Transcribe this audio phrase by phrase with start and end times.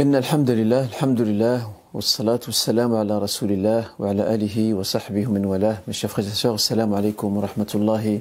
[0.00, 1.58] إن الحمد لله الحمد لله
[1.94, 6.52] والصلاة والسلام على رسول الله وعلى آله وصحبه ومن والاه Mes chers frères et sœurs,
[6.56, 8.20] assalamu alaikum wa rahmatullahi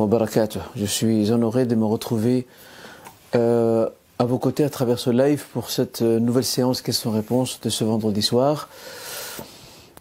[0.00, 0.58] wa barakatuh.
[0.74, 2.48] Je suis honoré de me retrouver
[3.36, 7.84] euh, à vos côtés à travers ce live pour cette nouvelle séance questions-réponses de ce
[7.84, 8.68] vendredi soir.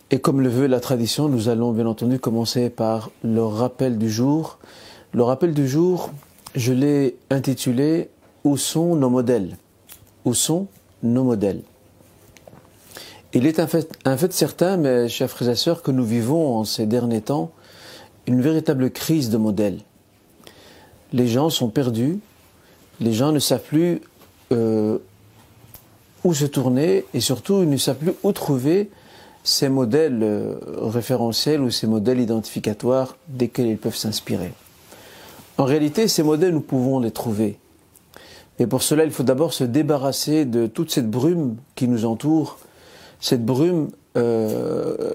[0.10, 4.10] Et comme le veut la tradition, nous allons bien entendu commencer par le rappel du
[4.10, 4.58] jour.
[5.14, 6.10] Le rappel du jour,
[6.56, 8.10] je l'ai intitulé
[8.44, 9.58] Où sont nos modèles
[10.26, 10.68] Où sont
[11.04, 11.62] nos modèles
[13.34, 16.86] Il est un fait, certain, mes chers frères et sœurs, que nous vivons en ces
[16.86, 17.52] derniers temps
[18.28, 19.80] une véritable crise de modèles.
[21.14, 22.20] Les gens sont perdus,
[23.00, 24.02] les gens ne savent plus
[24.52, 25.00] euh,
[26.24, 28.90] où se tourner et surtout ils ne savent plus où trouver
[29.44, 34.54] ces modèles euh, référentiels ou ces modèles identificatoires desquels ils peuvent s'inspirer.
[35.58, 37.58] En réalité, ces modèles, nous pouvons les trouver.
[38.62, 42.60] Et pour cela, il faut d'abord se débarrasser de toute cette brume qui nous entoure,
[43.20, 45.14] cette brume euh,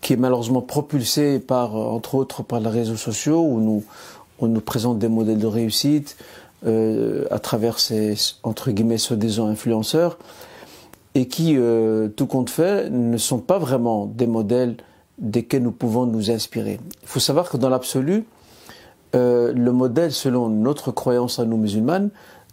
[0.00, 3.84] qui est malheureusement propulsée par, entre autres, par les réseaux sociaux où nous,
[4.38, 6.16] on nous présente des modèles de réussite
[6.64, 8.14] euh, à travers ces,
[8.44, 10.16] entre guillemets, soi-disant influenceurs
[11.14, 14.76] et qui, euh, tout compte fait, ne sont pas vraiment des modèles
[15.18, 16.80] desquels nous pouvons nous inspirer.
[17.02, 18.24] Il faut savoir que dans l'absolu,
[19.12, 22.10] le modèle, selon notre croyance à nous musulmanes,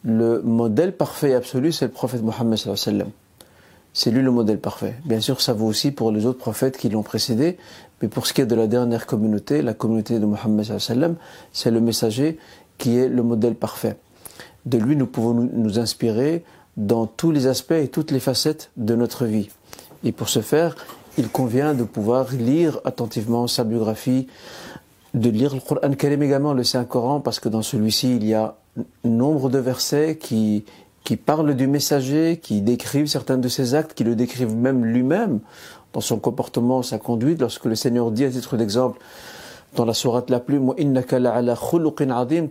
[0.07, 2.57] le modèle parfait et absolu, c'est le prophète Mohammed
[3.93, 4.95] C'est lui le modèle parfait.
[5.03, 7.57] Bien sûr, ça vaut aussi pour les autres prophètes qui l'ont précédé,
[8.01, 10.65] mais pour ce qui est de la dernière communauté, la communauté de Mohammed
[11.51, 12.39] c'est le messager
[12.77, 13.97] qui est le modèle parfait.
[14.65, 16.45] De lui, nous pouvons nous inspirer
[16.77, 19.49] dans tous les aspects et toutes les facettes de notre vie.
[20.05, 20.77] Et pour ce faire,
[21.17, 24.27] il convient de pouvoir lire attentivement sa biographie,
[25.13, 25.91] de lire le Coran
[26.21, 28.55] également, le Saint-Coran, parce que dans celui-ci, il y a
[29.03, 30.65] nombre de versets qui,
[31.03, 35.39] qui parlent du messager, qui décrivent certains de ses actes, qui le décrivent même lui-même
[35.93, 37.39] dans son comportement, sa conduite.
[37.39, 38.99] Lorsque le Seigneur dit à titre d'exemple
[39.75, 40.59] dans la sourate la plus,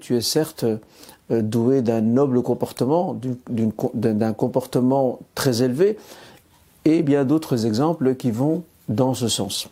[0.01, 3.19] tu es certes euh, doué d'un noble comportement,
[3.95, 5.99] d'un comportement très élevé,
[6.85, 9.69] et bien d'autres exemples qui vont dans ce sens.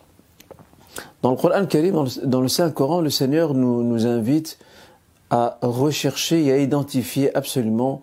[1.22, 1.66] Dans le Coran
[2.24, 4.58] dans le Saint-Coran, le Seigneur nous, nous invite
[5.34, 8.02] à rechercher et à identifier absolument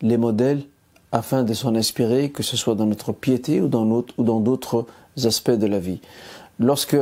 [0.00, 0.62] les modèles
[1.12, 4.86] afin de s'en inspirer, que ce soit dans notre piété ou dans d'autres
[5.22, 6.00] aspects de la vie.
[6.58, 6.96] Lorsque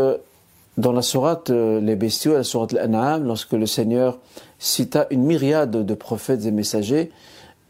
[0.78, 4.18] dans la sourate euh, les bestiaux, la sourate l'An'am, lorsque le Seigneur
[4.58, 7.12] cita une myriade de prophètes et messagers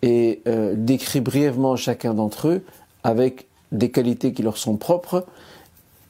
[0.00, 2.62] et euh, décrit brièvement chacun d'entre eux
[3.04, 5.26] avec des qualités qui leur sont propres,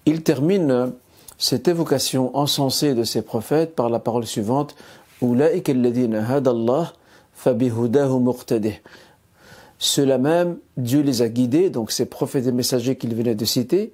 [0.06, 0.92] il termine
[1.38, 4.74] cette évocation encensée de ces prophètes par la parole suivante
[9.80, 13.92] ceux-là même, Dieu les a guidés, donc ces prophètes et messagers qu'il venait de citer,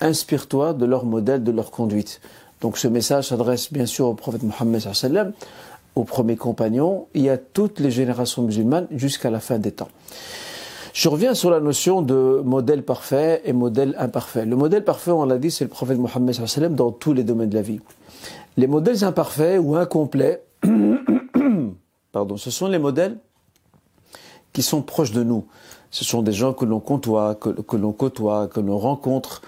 [0.00, 2.20] Inspire-toi de leur modèle, de leur conduite.
[2.60, 5.34] Donc ce message s'adresse bien sûr au prophète Mohammed
[5.94, 9.88] au premier compagnon et à toutes les générations musulmanes jusqu'à la fin des temps.
[10.94, 14.46] Je reviens sur la notion de modèle parfait et modèle imparfait.
[14.46, 17.56] Le modèle parfait, on l'a dit, c'est le prophète Mohammed dans tous les domaines de
[17.56, 17.80] la vie.
[18.58, 20.42] Les modèles imparfaits ou incomplets,
[22.12, 23.16] pardon, ce sont les modèles
[24.52, 25.46] qui sont proches de nous.
[25.92, 29.42] Ce sont des gens que l'on côtoie, que, l'on côtoie, que l'on rencontre,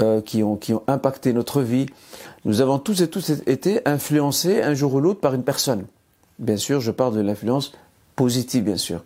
[0.00, 1.84] euh, qui, ont, qui ont impacté notre vie.
[2.46, 5.84] Nous avons tous et tous été influencés un jour ou l'autre par une personne.
[6.38, 7.72] Bien sûr, je parle de l'influence
[8.16, 9.02] positive, bien sûr.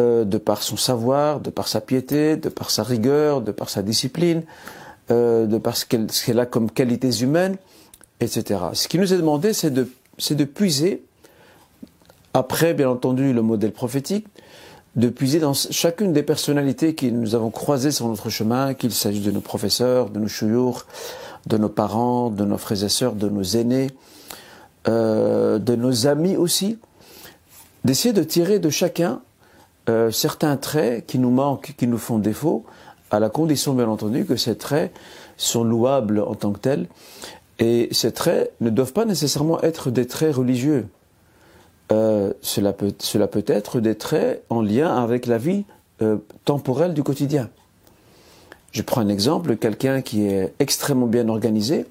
[0.00, 3.70] Euh, de par son savoir, de par sa piété, de par sa rigueur, de par
[3.70, 4.42] sa discipline,
[5.12, 7.58] euh, de par ce qu'elle a comme qualités humaines
[8.22, 8.60] etc.
[8.72, 11.04] Ce qui nous est demandé, c'est de, puiser,
[12.34, 14.26] après bien entendu le modèle prophétique,
[14.96, 19.22] de puiser dans chacune des personnalités que nous avons croisées sur notre chemin, qu'il s'agisse
[19.22, 20.86] de nos professeurs, de nos chouyours,
[21.46, 23.88] de nos parents, de nos frères et sœurs, de nos aînés,
[24.88, 26.78] euh, de nos amis aussi,
[27.84, 29.20] d'essayer de tirer de chacun
[29.88, 32.64] euh, certains traits qui nous manquent, qui nous font défaut,
[33.10, 34.92] à la condition bien entendu que ces traits
[35.36, 36.86] sont louables en tant que tels
[37.62, 40.88] et ces traits ne doivent pas nécessairement être des traits religieux.
[41.92, 42.92] Euh, cela, peut,
[43.46, 45.64] être des traits en lien avec la vie
[46.02, 47.50] euh, temporelle du quotidien.
[48.72, 51.86] Je prends un exemple, quelqu'un qui est extrêmement bien organisé,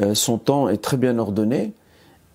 [0.00, 1.72] euh, son temps est très bien ordonné,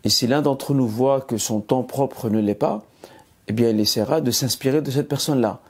[0.03, 2.83] et si l'un d'entre nous voit que son temps propre ne l'est pas,
[3.47, 5.61] eh bien il essaiera de s'inspirer de cette personne-là.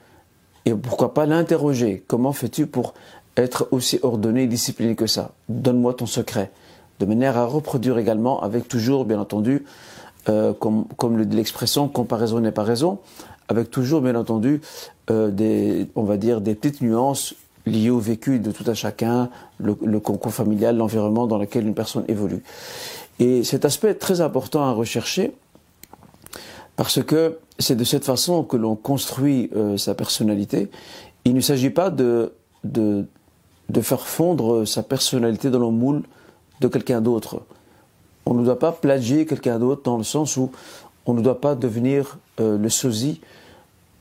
[0.65, 2.95] Et pourquoi pas l'interroger, comment fais-tu pour
[3.37, 5.31] être aussi ordonné et discipliné que ça.
[5.47, 6.51] Donne-moi ton secret.
[6.99, 9.63] De manière à reproduire également avec toujours, bien entendu,
[10.29, 12.99] euh, comme, comme l'expression comparaison n'est pas raison,
[13.47, 14.61] avec toujours, bien entendu,
[15.11, 17.35] euh, des, on va dire, des petites nuances
[17.65, 19.29] liées au vécu de tout un chacun,
[19.59, 22.41] le, concours familial, l'environnement dans lequel une personne évolue.
[23.19, 25.33] Et cet aspect est très important à rechercher
[26.75, 30.69] parce que c'est de cette façon que l'on construit euh, sa personnalité.
[31.25, 33.05] Il ne s'agit pas de, de,
[33.69, 36.03] de, faire fondre sa personnalité dans le moule
[36.61, 37.41] de quelqu'un d'autre.
[38.25, 40.51] On ne doit pas plagier quelqu'un d'autre dans le sens où
[41.05, 43.21] on ne doit pas devenir euh, le sosie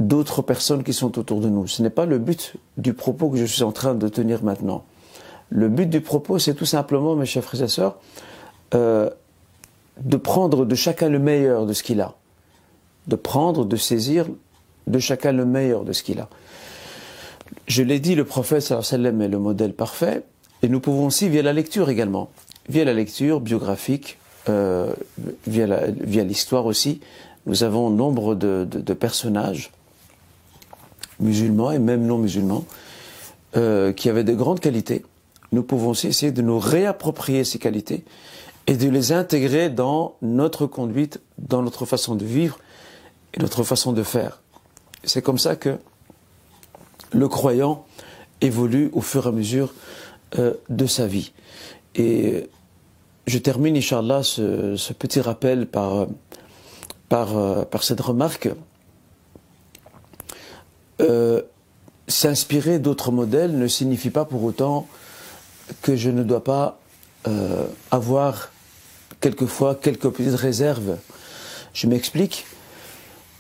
[0.01, 1.67] d'autres personnes qui sont autour de nous.
[1.67, 4.85] Ce n'est pas le but du propos que je suis en train de tenir maintenant.
[5.49, 7.97] Le but du propos, c'est tout simplement, mes chers frères et sœurs,
[8.75, 9.09] euh,
[10.01, 12.15] de prendre de chacun le meilleur de ce qu'il a
[13.07, 14.27] de prendre, de saisir
[14.87, 16.29] de chacun le meilleur de ce qu'il a.
[17.67, 20.25] Je l'ai dit, le prophète sallam est le modèle parfait,
[20.63, 22.31] et nous pouvons aussi, via la lecture également,
[22.69, 24.93] via la lecture biographique, euh,
[25.47, 27.01] via l'histoire aussi,
[27.47, 29.71] nous avons nombre de, personnages
[31.21, 32.65] musulmans et même non musulmans
[33.57, 35.05] euh, qui avaient de grandes qualités.
[35.53, 38.05] Nous pouvons aussi essayer de nous réapproprier ces qualités
[38.67, 42.59] et de les intégrer dans notre conduite, dans notre façon de vivre
[43.33, 44.43] et notre façon de faire.
[45.05, 45.79] C'est comme ça que
[47.17, 47.85] le croyant
[48.41, 49.73] évolue au fur et à mesure
[50.39, 51.33] euh, de sa vie.
[51.95, 52.49] Et
[53.27, 56.07] je termine, Inch'Allah, ce, ce petit rappel par,
[57.13, 58.51] euh, cette remarque.
[61.01, 61.43] Euh,
[62.09, 64.87] s'inspirer d'autres modèles ne signifie pas pour autant
[65.83, 66.79] que je ne dois pas
[67.91, 68.53] avoir
[69.21, 70.97] quelquefois quelques petites réserves.
[71.75, 72.47] Je m'explique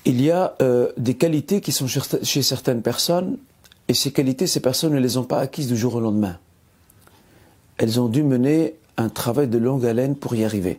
[0.06, 3.38] il y a euh, des qualités qui sont chez certaines personnes,
[3.88, 6.38] et ces qualités, ces personnes ne les ont pas acquises du jour au lendemain.
[7.78, 10.78] Elles ont dû mener un travail de longue haleine pour y arriver.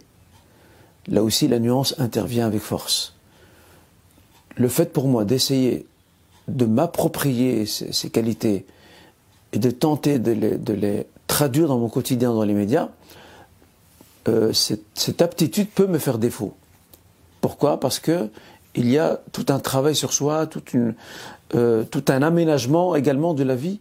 [1.07, 3.13] Là aussi, la nuance intervient avec force.
[4.55, 5.85] Le fait pour moi d'essayer
[6.47, 8.65] de m'approprier ces, qualités
[9.53, 10.31] et de tenter de
[10.73, 12.89] les, traduire dans mon quotidien, dans les médias,
[14.27, 16.55] euh, cette, aptitude peut me faire défaut.
[17.41, 17.79] Pourquoi?
[17.79, 18.29] Parce que
[18.75, 20.47] il y a tout un travail sur soi,
[21.55, 23.79] euh, tout un aménagement également de la vie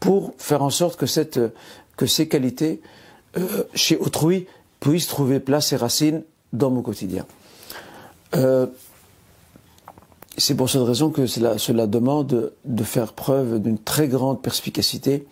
[0.00, 1.06] pour faire en sorte que,
[1.96, 2.80] que ces qualités
[3.36, 4.46] euh, chez autrui
[4.80, 7.24] puissent trouver place et racines dans mon quotidien.
[8.34, 8.66] Euh,
[10.36, 15.26] c'est pour cette raison que cela, demande de faire preuve d'une très grande perspicacité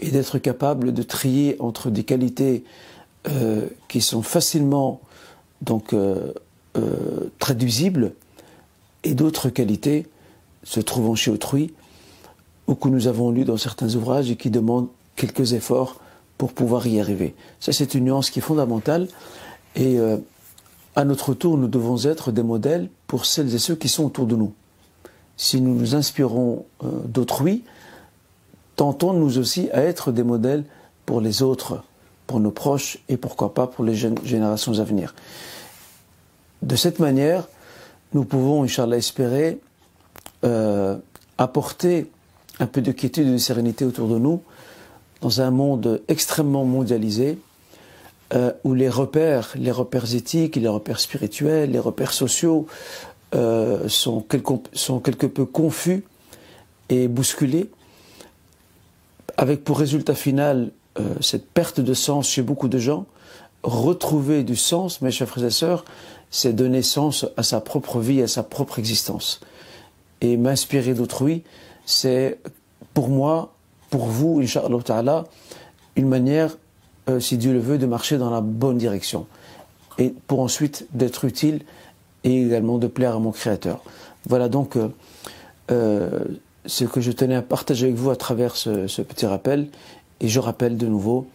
[0.00, 2.64] et d'être capable de trier entre des qualités
[3.88, 5.00] qui sont facilement
[5.62, 5.94] donc
[6.76, 8.14] euh, traduisibles
[9.04, 10.08] et d'autres qualités
[10.64, 11.72] se trouvant chez autrui
[12.66, 16.00] ou que nous avons lu dans certains ouvrages et qui demandent quelques efforts
[16.38, 17.34] pour pouvoir y arriver.
[17.60, 19.08] Ça, c'est une nuance qui est fondamentale
[19.76, 20.16] et euh,
[20.96, 24.26] à notre tour, nous devons être des modèles pour celles et ceux qui sont autour
[24.26, 24.52] de nous.
[25.36, 27.64] Si nous nous inspirons euh, d'autrui,
[28.76, 30.64] tentons nous aussi à être des modèles
[31.04, 31.82] pour les autres,
[32.26, 35.14] pour nos proches et pourquoi pas pour les jeunes générations à venir.
[36.62, 37.48] De cette manière,
[38.14, 39.58] nous pouvons, Inch'Allah, espérer
[40.44, 40.96] euh,
[41.38, 42.10] apporter
[42.60, 44.42] un peu de quiétude et de sérénité autour de nous
[45.20, 47.38] dans un monde extrêmement mondialisé
[48.34, 52.66] euh, où les repères, les repères éthiques, les repères spirituels, les repères sociaux
[53.34, 56.04] euh, sont, quelque, sont quelque peu confus
[56.88, 57.70] et bousculés,
[59.36, 60.70] avec pour résultat final
[61.20, 63.06] cette perte de sens chez beaucoup de gens,
[63.64, 65.84] retrouver du sens, mes chers frères et sœurs,
[66.30, 69.40] c'est donner sens à sa propre vie, à sa propre existence.
[70.24, 71.42] Et m'inspirer d'autrui,
[71.84, 72.38] c'est
[72.94, 73.52] pour moi,
[73.90, 75.24] pour vous, Inch'Allah Ta'ala,
[75.96, 76.56] une manière,
[77.10, 79.26] euh, si Dieu le veut, de marcher dans la bonne direction.
[79.98, 81.60] Et pour ensuite d'être utile
[82.24, 83.82] et également de plaire à mon Créateur.
[84.26, 84.88] Voilà donc euh,
[85.70, 86.24] euh,
[86.64, 89.68] ce que je tenais à partager avec vous à travers ce, petit rappel.
[90.22, 91.26] Et je rappelle de nouveau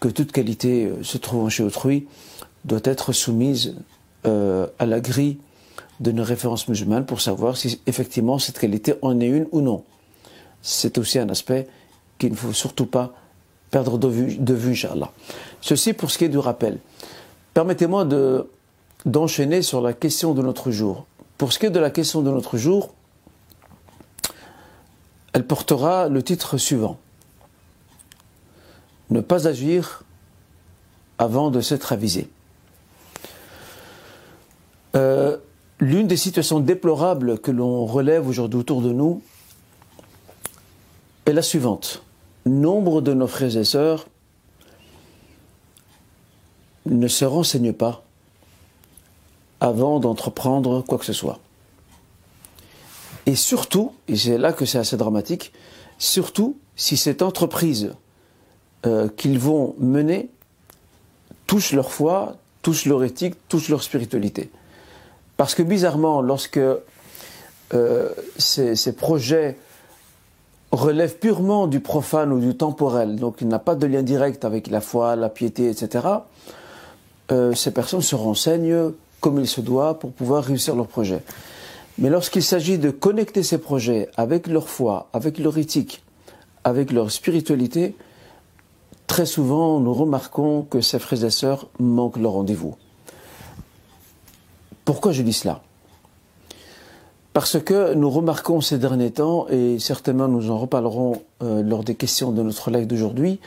[0.00, 2.08] que toute qualité se trouvant chez autrui
[2.64, 3.76] doit être soumise
[4.24, 5.38] à la grille
[6.00, 9.84] de nos références musulmanes pour savoir si effectivement cette qualité en est une ou non.
[10.62, 11.68] C'est aussi un aspect
[12.18, 13.12] qu'il ne faut surtout pas
[13.70, 14.56] perdre de vue, de.
[15.60, 16.78] Ceci pour ce qui est du rappel.
[17.54, 18.48] Permettez-moi de,
[19.04, 21.06] d'enchaîner sur la question de notre jour.
[21.38, 22.94] Pour ce qui est de la question de notre jour,
[25.32, 26.98] elle portera le titre suivant.
[29.10, 30.04] Ne pas agir
[31.18, 32.28] avant de s'être avisé.
[34.94, 35.36] Euh,
[35.80, 39.22] l'une des situations déplorables que l'on relève aujourd'hui autour de nous
[41.26, 42.02] est la suivante.
[42.46, 44.06] Nombre de nos frères et sœurs
[46.86, 48.04] ne se renseignent pas
[49.60, 51.40] avant d'entreprendre quoi que ce soit.
[53.26, 55.52] Et surtout, et c'est là que c'est assez dramatique,
[55.98, 57.94] surtout si cette entreprise
[58.84, 60.28] euh, qu'ils vont mener
[61.46, 64.50] touche leur foi, touche leur éthique, touche leur spiritualité.
[65.36, 66.60] Parce que bizarrement, lorsque
[67.74, 69.56] euh, ces, projets
[70.70, 74.68] relèvent purement du profane ou du temporel, donc il n'a pas de lien direct avec
[74.68, 76.06] la foi, la piété, etc.,
[77.32, 81.22] euh, ces personnes se renseignent comme il se doit pour pouvoir réussir leur projet.
[81.98, 86.02] Mais lorsqu'il s'agit de connecter ces projets avec leur foi, avec leur éthique,
[86.64, 87.96] avec leur spiritualité,
[89.06, 92.76] très souvent nous remarquons que ces frères et sœurs manquent leur rendez-vous.
[94.84, 95.62] Pourquoi je dis cela?
[97.32, 101.96] Parce que nous remarquons ces derniers temps, et certainement nous en reparlerons euh, lors des
[101.96, 103.40] questions de notre live d'aujourd'hui,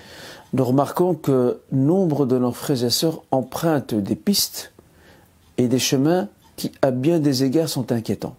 [0.53, 4.73] nous remarquons que nombre de nos frères et sœurs empruntent des pistes
[5.57, 6.27] et des chemins
[6.57, 8.35] qui, à bien des égards, sont inquiétants.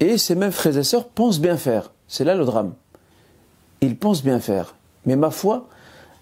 [0.00, 1.92] Et ces mêmes frères et sœurs pensent bien faire.
[2.08, 2.74] C'est là le drame.
[3.80, 4.74] Ils pensent bien faire.
[5.06, 5.66] Mais ma foi,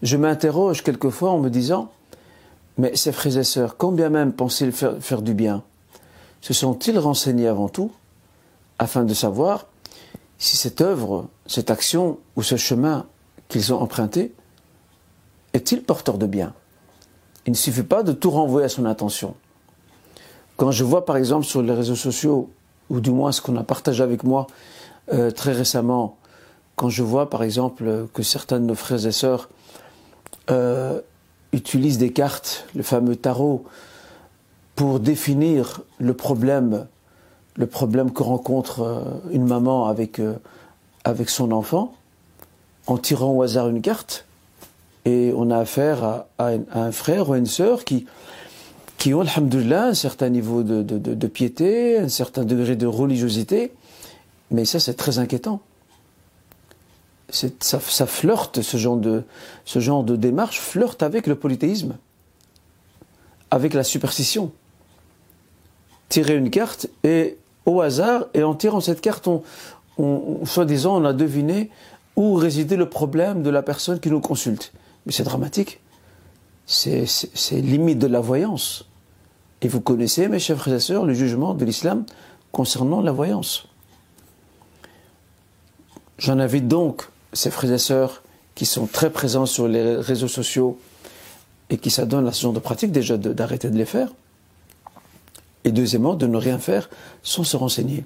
[0.03, 1.91] je m'interroge quelquefois en me disant,
[2.77, 5.63] mais ces frères et sœurs, combien même pensent-ils faire, du bien
[6.41, 7.93] Se sont-ils renseignés avant tout
[8.79, 9.67] afin de savoir
[10.39, 13.07] si cette œuvre, cette action ou ce chemin
[13.49, 14.35] qu'ils ont emprunté
[15.53, 16.53] est-il porteur de bien?
[17.47, 19.35] Il ne suffit pas de tout renvoyer à son intention.
[20.57, 22.51] Quand je vois par exemple sur les réseaux sociaux,
[22.91, 24.49] ou du moins ce qu'on a partagé avec moi
[25.13, 26.17] euh, très récemment,
[26.75, 29.49] quand je vois par exemple que certains de nos frères et sœurs
[30.51, 31.01] euh,
[31.55, 33.65] utilisent des cartes, le fameux tarot,
[34.75, 36.87] pour définir le problème,
[37.57, 40.35] le problème que rencontre euh, une maman avec, euh,
[41.05, 41.95] avec son enfant,
[42.87, 44.27] en tirant au hasard une carte,
[45.05, 48.07] et on a affaire à, un, frère ou à une sœur qui,
[48.99, 53.73] qui ont, alhamdoulilah, un certain niveau de, de piété, un certain degré de religiosité,
[54.51, 55.61] mais ça c'est très inquiétant
[57.31, 61.97] ça, flirte, ce genre, de, démarche flirte avec le polythéisme,
[63.51, 64.53] avec la superstition.
[66.09, 69.43] Tirer une carte et au hasard, et en tirant cette carte, on,
[69.99, 71.71] on soi-disant, on a deviné
[72.17, 74.73] où résidait le problème de la personne qui nous consulte.
[75.07, 75.81] Mais c'est dramatique.
[76.67, 77.07] C'est
[77.53, 78.87] limite de la voyance.
[79.63, 82.05] Et vous connaissez, mes chers frères et sœurs, le jugement de l'islam
[82.53, 83.67] concernant la voyance.
[86.19, 88.23] J'en invite donc ces frères et sœurs
[88.55, 90.79] qui sont très présents sur les réseaux sociaux
[91.71, 94.09] et qui s'adonnent à ce genre de pratique, déjà d'arrêter de, les faire.
[95.65, 96.89] Et deuxièmement, de ne rien faire
[97.23, 98.05] sans se renseigner.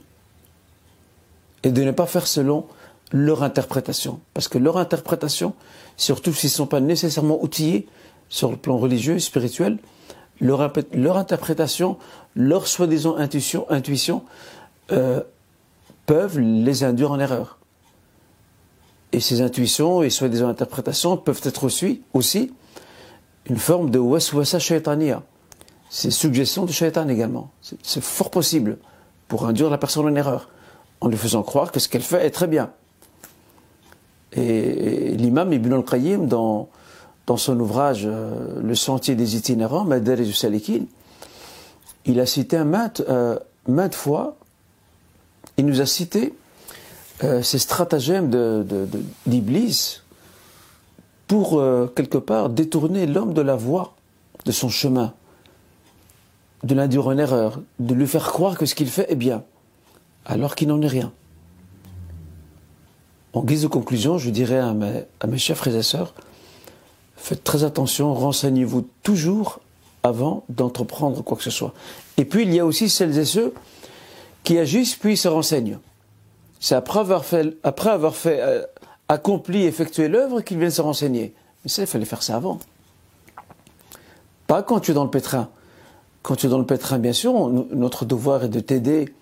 [1.64, 2.66] Et de ne pas faire selon
[3.12, 4.20] leur interprétation.
[4.32, 5.54] Parce que leur interprétation,
[5.96, 7.86] surtout s'ils ne sont pas nécessairement outillés
[8.28, 9.78] sur le plan religieux et spirituel,
[10.40, 10.60] leur,
[11.16, 11.98] interprétation,
[12.36, 14.22] leur soi-disant intuition, intuition
[14.92, 15.20] euh,
[16.06, 17.57] peuvent les induire en erreur.
[19.12, 22.52] Et ces intuitions et soi-disant interprétations peuvent être aussi, aussi
[23.46, 25.22] une forme de waswasa shaitania.
[25.90, 27.50] C'est suggestion de shaitan également.
[27.82, 28.78] C'est fort possible
[29.26, 30.50] pour induire la personne en erreur,
[31.00, 32.70] en lui faisant croire que ce qu'elle fait est très bien.
[34.32, 36.68] Et, l'imam Ibn al-Qayyim, dans,
[37.26, 40.84] dans son ouvrage euh, Le sentier des itinérants, Madar du Salikin,
[42.04, 44.36] il a cité maintes, euh, maintes fois,
[45.56, 46.34] il nous a cité
[47.24, 48.30] euh, ces stratagèmes
[49.26, 50.02] d'Iblis
[51.26, 53.94] pour, euh, quelque part, détourner l'homme de la voie,
[54.44, 55.14] de son chemin,
[56.64, 59.42] de l'induire en erreur, de lui faire croire que ce qu'il fait est bien,
[60.26, 61.12] alors qu'il n'en est rien.
[63.32, 66.14] En guise de conclusion, je dirais à mes, à mes chers frères et sœurs,
[67.16, 69.60] faites très attention, renseignez-vous toujours
[70.02, 71.74] avant d'entreprendre quoi que ce soit.
[72.16, 73.52] Et puis il y a aussi celles et ceux
[74.44, 75.78] qui agissent puis se renseignent.
[76.60, 78.64] C'est après avoir fait, après avoir euh,
[79.08, 81.34] accompli, effectué l'œuvre qu'il vient se renseigner.
[81.64, 82.58] Mais ça, il fallait faire ça avant.
[84.46, 85.48] Pas quand tu es dans le pétrin.
[86.22, 89.14] Quand tu es dans le pétrin, bien sûr, notre devoir est de t'aider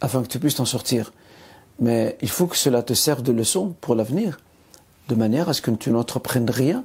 [0.00, 1.12] afin que tu puisses t'en sortir.
[1.80, 4.38] Mais il faut que cela te serve de leçon pour l'avenir,
[5.08, 6.84] de manière à ce que tu n'entreprennes rien,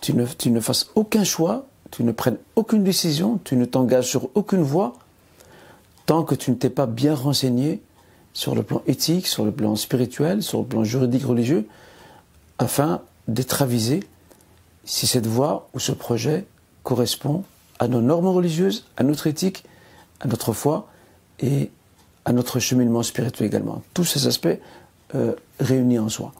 [0.00, 4.62] tu ne fasses aucun choix, tu ne prennes aucune décision, tu ne t'engages sur aucune
[4.62, 4.94] voie,
[6.06, 7.80] tant que tu ne t'es pas bien renseigné
[8.32, 11.66] sur le plan éthique, sur le plan spirituel, sur le plan juridique religieux,
[12.58, 14.00] afin d'être avisé
[14.84, 16.46] si cette voie ou ce projet
[16.82, 17.44] correspond
[17.78, 19.64] à nos normes religieuses, à notre éthique,
[20.20, 20.88] à notre foi
[21.40, 21.70] et
[22.24, 23.82] à notre cheminement spirituel également.
[23.94, 24.48] Tous ces aspects
[25.14, 26.32] euh, réunis en soi.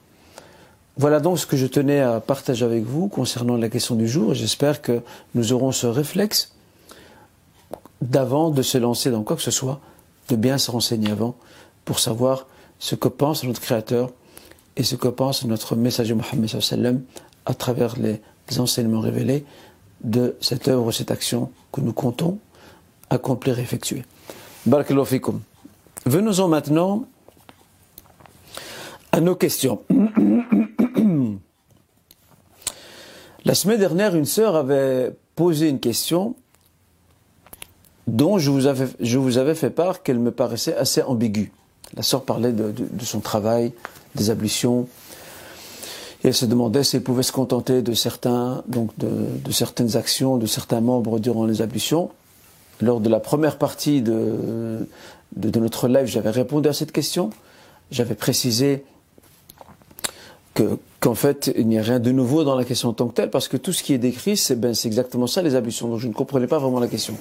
[0.97, 4.35] Voilà donc ce que je tenais à partager avec vous concernant la question du jour.
[4.35, 5.00] J'espère que
[5.35, 6.52] nous aurons ce réflexe
[8.02, 9.80] d'avant de se lancer dans quoi que ce soit
[10.28, 11.37] de bien se renseigner avant
[11.90, 12.47] pour savoir
[12.78, 14.12] ce que pense notre Créateur
[14.76, 17.02] et ce que pense notre messager Mohammed
[17.47, 18.23] à travers les,
[18.61, 19.44] enseignements révélés
[20.04, 22.38] de cette œuvre, cette action que nous comptons
[23.11, 24.04] accomplir et effectuer.
[24.66, 25.40] Barakallahu fikum.
[26.06, 27.06] Venons-en maintenant
[29.11, 29.82] à nos questions.
[33.44, 36.37] La semaine dernière, une sœur avait posé une question
[38.06, 41.50] dont je vous avais, je vous avais fait part qu'elle me paraissait assez ambiguë.
[41.97, 42.73] La sœur parlait de,
[43.04, 43.73] son travail,
[44.14, 44.87] des ablutions,
[46.23, 50.37] et elle se demandait si elle pouvait se contenter de certains, donc de, certaines actions,
[50.37, 52.11] de certains membres durant les ablutions.
[52.80, 54.87] Lors de la première partie de,
[55.37, 57.30] notre live, j'avais répondu à cette question.
[57.90, 58.85] J'avais précisé
[60.54, 63.14] que, qu'en fait, il n'y a rien de nouveau dans la question en tant que
[63.14, 65.88] telle, parce que tout ce qui est décrit, c'est, ben, c'est exactement ça, les ablutions.
[65.88, 67.16] Donc je ne comprenais pas vraiment la question.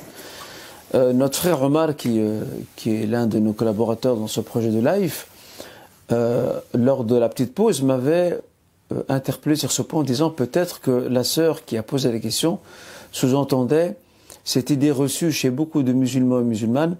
[0.95, 2.43] Euh, notre frère Omar, qui, euh,
[2.75, 5.25] qui est l'un de nos collaborateurs dans ce projet de live,
[6.11, 8.39] euh, lors de la petite pause, m'avait
[9.07, 12.57] interpellé sur ce point en disant peut-être que la sœur qui a posé la question
[13.11, 13.95] sous-entendait
[14.43, 16.97] cette idée reçue chez beaucoup de musulmans et musulmanes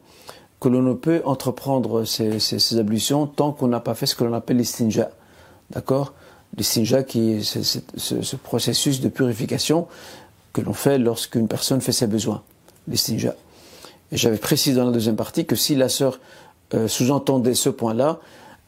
[0.59, 4.33] que l'on ne peut entreprendre ces, ablutions tant qu'on n'a pas fait ce que l'on
[4.33, 5.09] appelle l'istinja.
[5.71, 6.13] D'accord?
[6.55, 9.87] L'istinja qui est ce, ce, ce, processus de purification
[10.53, 12.43] que l'on fait lorsqu'une personne fait ses besoins.
[12.87, 13.33] L'istinja.
[14.11, 16.19] J'avais précisé dans la deuxième partie que si la sœur
[16.73, 18.19] euh, sous-entendait ce point-là,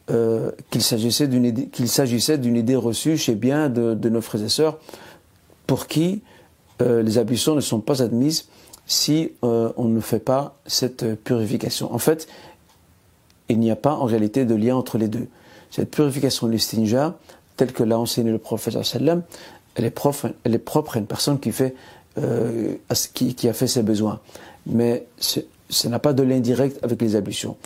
[0.10, 4.44] euh, qu'il s'agissait d'une idée, qu'il s'agissait d'une idée reçue chez bien de, nos frères
[4.44, 4.80] et sœurs
[5.68, 6.22] pour qui
[6.82, 8.48] euh, les ablutions ne sont pas admises
[8.88, 11.94] si on ne fait pas cette purification.
[11.94, 12.28] En fait,
[13.48, 15.28] il n'y a pas en réalité de lien entre les deux.
[15.70, 17.18] Cette purification de l'istinja,
[17.56, 19.22] telle que l'a enseigné le prophète sallam,
[19.76, 21.74] elle est, propre, à une personne qui, fait,
[23.14, 24.20] qui a fait ses besoins
[24.66, 25.06] mais
[25.70, 27.58] ça n'a pas de lien direct avec les ablutions.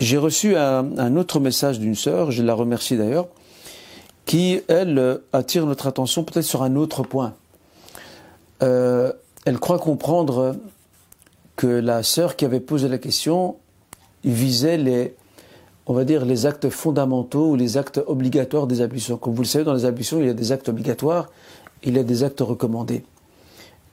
[0.00, 3.28] J'ai reçu un, autre message d'une sœur, je la remercie d'ailleurs,
[4.26, 7.34] qui, elle, attire notre attention peut-être sur un autre point.
[8.62, 9.12] Euh,
[9.44, 10.56] elle croit comprendre
[11.56, 13.56] que la sœur qui avait posé la question
[14.24, 15.14] visait les,
[15.86, 19.16] on va dire, les actes fondamentaux ou les actes obligatoires des ablutions.
[19.16, 21.30] Comme vous le savez, dans les ablutions, il y a des actes obligatoires,
[21.82, 23.04] il y a des actes recommandés.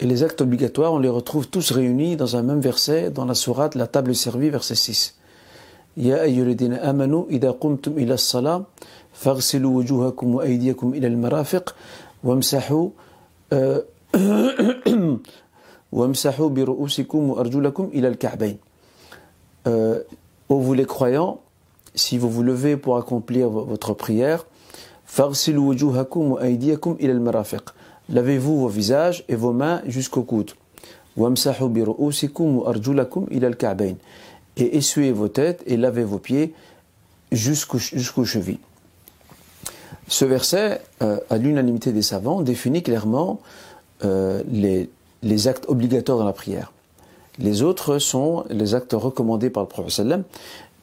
[0.01, 3.35] Et les actes obligatoires, on les retrouve tous réunis dans un même verset, dans la
[3.35, 5.15] sourate La table servie, verset 6.
[5.95, 8.63] Ya ayyuhalladhina amanu idha qumtum ila as-salah
[9.13, 11.69] faghsilu wujuhakum wa aydiyakum ila al-marafiq
[12.23, 12.93] wamsahu
[15.91, 18.57] wamsahu bi ru'usikum wa arjulakum ila al-ka'bayn.
[19.67, 20.01] Euh,
[20.49, 21.41] vous les croyants,
[21.93, 24.45] si vous vous levez pour accomplir votre prière,
[28.09, 30.51] lavez-vous vos visages et vos mains jusqu'au coude.
[34.57, 36.53] Et essuyez vos têtes et lavez vos pieds
[37.31, 38.59] jusqu'aux chevilles.
[40.07, 43.39] Ce verset, euh, à l'unanimité des savants, définit clairement
[44.03, 46.73] euh, les, actes obligatoires dans la prière.
[47.39, 50.05] Les autres sont les actes recommandés par le prophète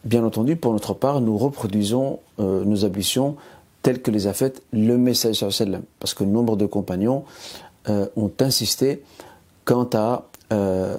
[0.05, 2.85] Bien entendu, pour notre part, nous reproduisons euh, nos
[3.83, 5.83] telles que les a faites le message sallam.
[6.01, 7.25] Parce que nombre de compagnons
[7.89, 9.03] euh, ont insisté
[9.65, 10.97] quant à, euh,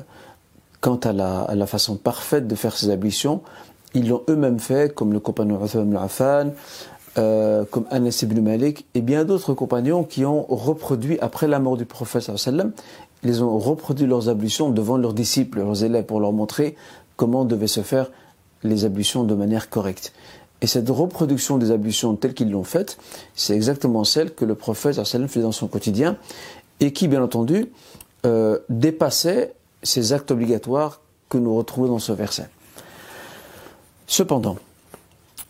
[0.82, 1.14] à
[1.56, 3.42] la, façon parfaite de faire ces ablutions.
[3.94, 6.52] Ils l'ont eux-mêmes fait, comme le compagnon Uthman al-Affan,
[7.18, 11.76] euh, comme Anas ibn Malik, et bien d'autres compagnons qui ont reproduit, après la mort
[11.76, 12.72] du prophète sallam,
[13.24, 16.76] ils ont reproduit leurs ablutions devant leurs disciples, leurs élèves, pour leur montrer
[17.18, 18.10] comment devaient se faire
[18.64, 20.14] les ablutions de manière correcte.
[20.62, 22.98] Et cette reproduction des ablutions telles qu'ils l'ont faite,
[23.36, 26.18] c'est exactement celle que le prophète faisait dans son quotidien
[26.80, 27.72] et qui, bien entendu,
[28.26, 32.50] euh, dépassait ces actes obligatoires que nous retrouvons dans ce verset.
[34.08, 34.58] Cependant,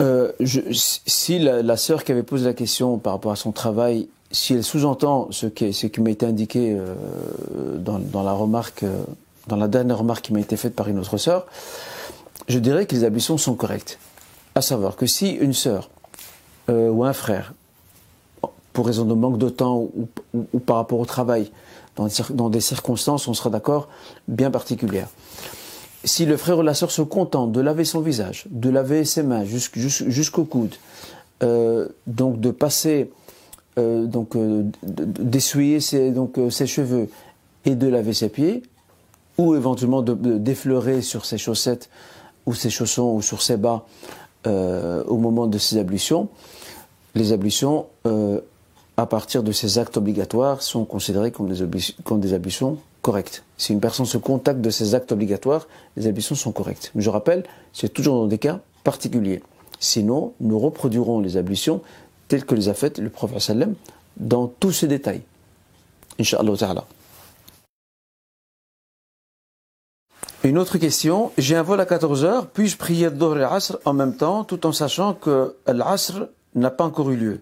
[0.02, 3.52] euh, je, si la, la, sœur qui avait posé la question par rapport à son
[3.52, 6.94] travail, si elle sous-entend ce qui, ce qui m'a été indiqué euh,
[7.78, 9.04] dans, dans, la remarque, euh,
[9.48, 11.48] dans la dernière remarque qui m'a été faite par une autre sœur,
[12.48, 14.00] je dirais que les ablutions sont correctes.
[14.60, 15.90] À savoir que si une sœur
[16.68, 17.54] euh, ou un frère,
[18.74, 19.88] pour raison de manque de temps
[20.34, 21.50] ou, par rapport au travail,
[21.96, 23.88] dans, des circonstances, on sera d'accord,
[24.28, 25.08] bien particulières,
[26.04, 29.24] si le frère ou la sœur se contente de laver son visage, de laver ses
[29.24, 30.76] mains jusqu'au coude,
[31.42, 33.12] euh, donc de passer,
[33.78, 34.36] euh, donc
[34.84, 36.12] d'essuyer ses,
[36.68, 37.08] cheveux
[37.64, 38.64] et de laver ses pieds,
[39.38, 41.90] ou éventuellement de d'effleurer sur ses chaussettes
[42.46, 43.86] ou ses chaussons ou sur ses bas
[44.48, 46.30] euh, au moment de ces ablutions,
[47.16, 48.40] les ablutions, euh,
[48.98, 51.66] à partir de ces actes obligatoires, sont considérées comme des,
[52.04, 53.44] comme ablutions correctes.
[53.58, 56.92] Si une personne se contacte de ces actes obligatoires, les ablutions sont correctes.
[56.96, 59.42] Mais je rappelle, c'est toujours dans des cas particuliers.
[59.80, 61.82] Sinon, nous reproduirons les ablutions
[62.28, 63.52] telles que les a faites le prophète
[64.18, 65.22] dans tous ces détails.
[66.20, 66.86] Inch'Allah ta'ala.
[70.42, 74.16] Une autre question, j'ai un vol à 14h, puis-je prier Dhuhr et Asr en même
[74.16, 77.42] temps, tout en sachant que l'Asr n'a pas encore eu lieu?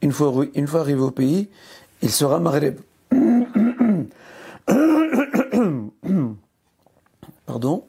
[0.00, 0.32] Une fois,
[0.80, 1.50] arrivé au pays,
[2.00, 2.80] il sera Maghreb.
[7.44, 7.84] Pardon.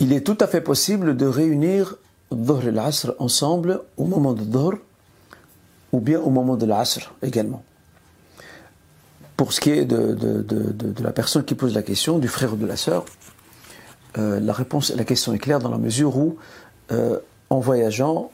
[0.00, 1.94] Il est tout à fait possible de réunir
[2.32, 4.74] Dhuhr et l'Asr ensemble au moment de Dhuhr
[5.92, 7.62] ou bien au moment de l'Asr également.
[9.36, 12.56] Pour ce qui est de, de, la personne qui pose la question, du frère ou
[12.56, 13.06] de la sœur,
[14.18, 16.36] euh, la réponse, la question est claire dans la mesure où,
[16.92, 18.30] euh, en voyageant,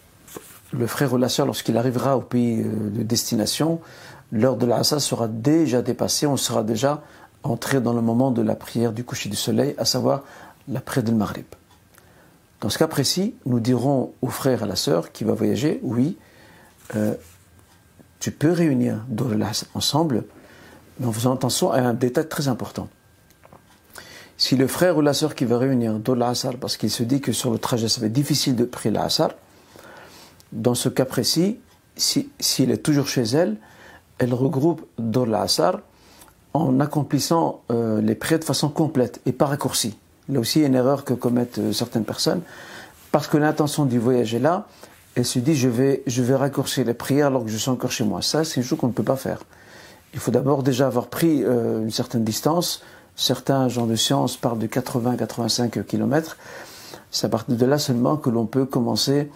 [0.72, 3.80] le frère ou la sœur, lorsqu'il arrivera au pays euh, de destination,
[4.32, 7.02] l'heure de l'Asr sera déjà dépassée, on sera déjà
[7.44, 10.24] entré dans le moment de la prière du coucher du soleil, à savoir
[10.68, 11.46] l'après de Maghrib.
[12.60, 15.78] Dans ce cas précis, nous dirons au frère et à la sœur qui va voyager,
[15.84, 16.16] oui,
[18.26, 19.38] tu peux réunir deux
[19.74, 20.24] ensemble,
[20.98, 22.88] mais en faisant attention à un détail très important.
[24.36, 26.18] Si le frère ou la sœur qui va réunir deux
[26.60, 29.28] parce qu'il se dit que sur le trajet ça va être difficile de prier l'Asr,
[30.50, 31.60] dans ce cas précis,
[31.94, 33.58] s'il si, est toujours chez elle,
[34.18, 35.30] elle regroupe deux
[36.52, 39.96] en accomplissant euh, les prières de façon complète et pas raccourcie.
[40.28, 42.40] Là aussi, il y a une erreur que commettent euh, certaines personnes,
[43.12, 44.66] parce que l'intention du voyage est là,
[45.16, 47.90] elle se dit je vais, je vais raccourcir les prières alors que je suis encore
[47.90, 48.20] chez moi.
[48.20, 49.42] Ça, c'est une chose qu'on ne peut pas faire.
[50.12, 52.82] Il faut d'abord déjà avoir pris euh, une certaine distance.
[53.16, 56.36] Certains gens de science parlent de 80-85 km.
[57.10, 59.30] C'est à partir de là seulement que l'on peut commencer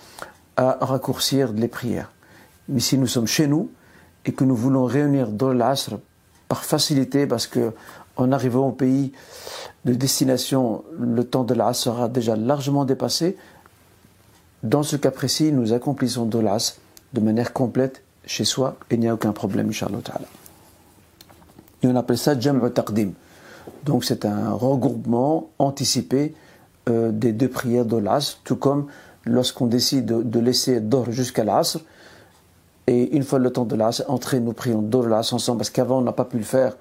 [0.58, 2.12] à raccourcir les prières.
[2.68, 3.70] Mais si nous sommes chez nous
[4.26, 5.98] et que nous voulons réunir dans l'astre
[6.46, 7.72] par facilité, parce que
[8.16, 9.12] en arrivant au pays
[9.86, 13.38] de destination, le temps de l'asr sera déjà largement dépassé,
[14.62, 16.76] dans ce cas précis, nous accomplissons l'as
[17.12, 19.98] de manière complète chez soi et il n'y a aucun problème, Inch'Allah
[21.82, 23.12] Et on appelle ça Jam'u Taqdim.
[23.84, 26.34] Donc c'est un regroupement anticipé
[26.88, 28.86] euh, des deux prières l'as, tout comme
[29.24, 31.80] lorsqu'on décide de, laisser d'or jusqu'à l'Asr,
[32.86, 36.02] et une fois le temps de l'Asr, entrer, nous prions l'as ensemble, parce qu'avant on
[36.02, 36.76] n'a pas pu le faire,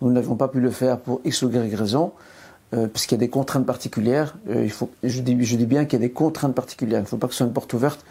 [0.00, 2.12] nous n'avons pas pu le faire pour X ou Y raison,
[2.72, 4.36] euh, puisqu'il y a des contraintes particulières.
[4.48, 7.00] Euh, il faut, je, dis, bien qu'il y a des contraintes particulières.
[7.00, 8.04] Il ne faut pas que ce soit une porte ouverte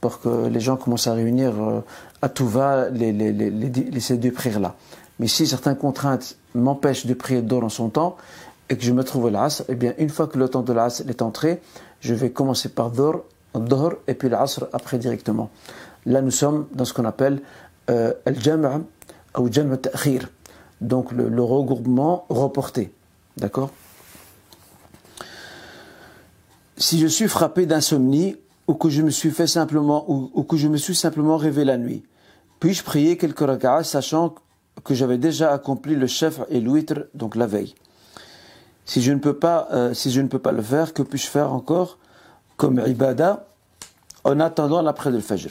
[0.00, 1.80] pour que les gens commencent à réunir euh,
[2.22, 4.74] à tout va les, ces deux prières-là.
[5.18, 8.16] Mais si certaines contraintes m'empêchent de prier d'or en son temps
[8.70, 10.72] et que je me trouve au l'Asr, eh bien, une fois que le temps de
[10.72, 11.60] l'Asr est entré,
[12.00, 13.24] je vais commencer par d'or,
[13.54, 15.50] d'or et puis l'Asr après directement.
[16.06, 17.40] Là, nous sommes dans ce qu'on appelle
[17.90, 18.84] euh, al-jam'
[19.38, 20.30] ou jam' ta'khir.
[20.80, 22.92] Donc, le regroupement reporté.
[23.36, 23.70] D'accord?
[26.76, 28.36] Si je suis frappé d'insomnie
[28.66, 31.78] ou que je me suis fait simplement ou, que je me suis simplement rêvé la
[31.78, 32.02] nuit,
[32.60, 34.34] puis-je prier quelques rak'ahs sachant
[34.84, 37.74] que j'avais déjà accompli le chef et l'huître donc la veille?
[38.84, 41.26] Si je ne peux pas euh, si je ne peux pas le faire, que puis-je
[41.26, 41.98] faire encore
[42.56, 43.46] comme ibada
[44.24, 45.50] en attendant l'après de Fajr?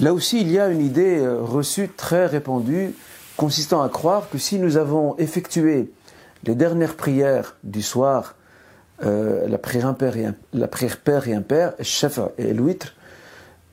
[0.00, 2.94] Là aussi, il y a une idée euh, reçue très répandue
[3.36, 5.92] consistant à croire que si nous avons effectué
[6.44, 8.34] les dernières prières du soir
[9.02, 12.94] euh, la prière impaire et la père et impair, chef et l'huître,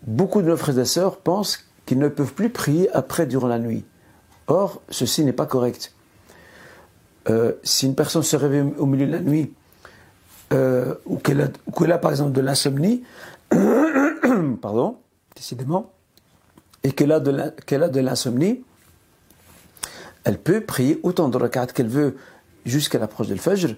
[0.06, 3.60] beaucoup de nos frères et sœurs pensent qu'ils ne peuvent plus prier après durant la
[3.60, 3.86] nuit.
[4.48, 5.94] Or, ceci n'est pas correct.
[7.30, 9.54] Euh, si une personne se réveille au milieu de la nuit,
[10.54, 11.42] euh, ou qu'elle
[11.92, 13.04] a, par exemple de l'insomnie,
[14.62, 14.98] pardon,
[15.36, 15.92] décidément,
[16.84, 18.63] et qu'elle a de l'insomnie,
[20.24, 22.16] elle peut prier autant de rak'at qu'elle veut
[22.66, 23.76] jusqu'à l'approche de Fajr,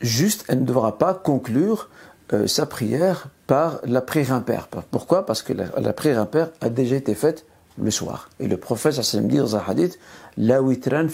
[0.00, 1.88] juste, elle ne devra pas conclure
[2.32, 4.68] euh, sa prière par la prière impaire.
[4.90, 5.26] Pourquoi?
[5.26, 7.46] Parce que la, prière impaire a déjà été faite
[7.78, 8.28] le soir.
[8.40, 9.98] Et le prophète sallam dit dans un hadith,
[10.36, 11.06] la witran.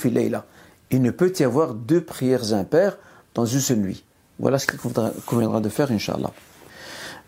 [0.90, 2.96] Il ne peut y avoir deux prières impaires
[3.34, 4.04] dans une seule nuit.
[4.38, 4.78] Voilà ce qu'il
[5.26, 6.32] conviendra de faire, Inch'Allah.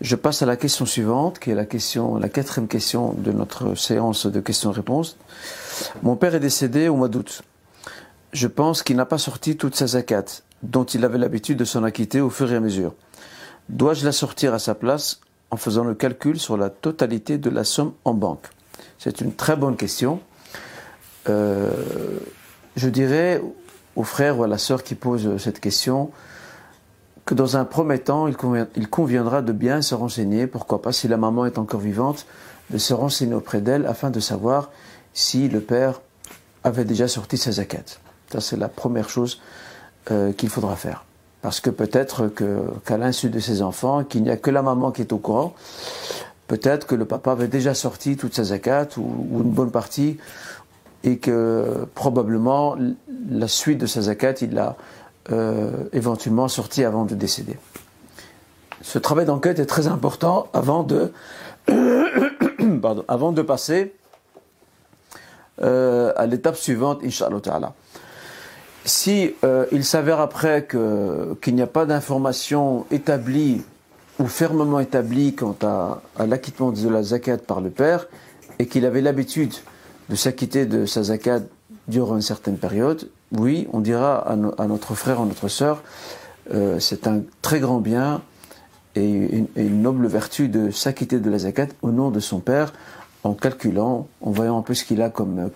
[0.01, 4.41] Je passe à la question suivante, qui est la quatrième question de notre séance de
[4.41, 5.17] questions-réponses.
[6.03, 7.43] Mon père est décédé au mois d'août.
[8.33, 10.25] Je pense qu'il n'a pas sorti toute sa zakat
[10.65, 12.95] dont il avait l'habitude de s'en acquitter au fur et à mesure.
[13.69, 17.65] Dois-je la sortir à sa place en faisant le calcul sur la totalité de la
[17.65, 18.47] somme en banque?
[18.99, 20.21] C'est une très bonne question.
[21.29, 21.71] Euh,
[22.77, 23.43] je dirais
[23.97, 26.11] au frère ou à la sœur qui pose cette question
[27.25, 31.17] que dans un premier temps, il, conviendra de bien se renseigner, pourquoi pas, si la
[31.17, 32.27] maman est encore vivante,
[32.71, 34.71] de se renseigner auprès d'elle afin de savoir
[35.15, 36.03] si le père
[36.65, 37.85] avait déjà sorti sa zakat.
[38.31, 39.41] Ça, c'est la première chose
[40.11, 41.05] euh, qu'il faudra faire.
[41.43, 45.03] Parce que peut-être qu'à l'insu de ses enfants, qu'il n'y a que la maman qui
[45.03, 45.55] est au courant,
[46.47, 50.19] peut-être que le papa avait déjà sorti toute sa zakat ou, une bonne partie,
[51.03, 52.77] et que probablement
[53.29, 54.77] la suite de sa zakat, il l'a
[55.33, 57.59] euh, éventuellement sorti avant de décéder.
[58.81, 61.13] Ce travail d'enquête est très important avant de,
[63.09, 63.95] avant de passer
[65.63, 67.73] euh, à l'étape suivante, Inch'Allah
[68.85, 73.63] Si euh, il s'avère après qu'il n'y a pas d'information établie
[74.19, 78.07] ou fermement établie quant à, l'acquittement de la zakat par le père,
[78.59, 79.55] et qu'il avait l'habitude
[80.11, 81.41] de s'acquitter de sa zakat
[81.89, 85.83] durant une certaine période, oui, on dira à, notre frère, à notre sœur,
[86.53, 88.23] euh, c'est un très grand bien
[88.95, 92.73] et une, noble vertu de s'acquitter de la zakat au nom de son père,
[93.25, 95.51] en calculant, en voyant un peu ce qu'il a comme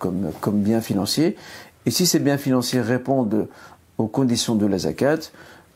[0.55, 1.37] bien financier.
[1.85, 3.47] Et si ces biens financiers répondent
[3.97, 5.31] aux conditions de la zakat,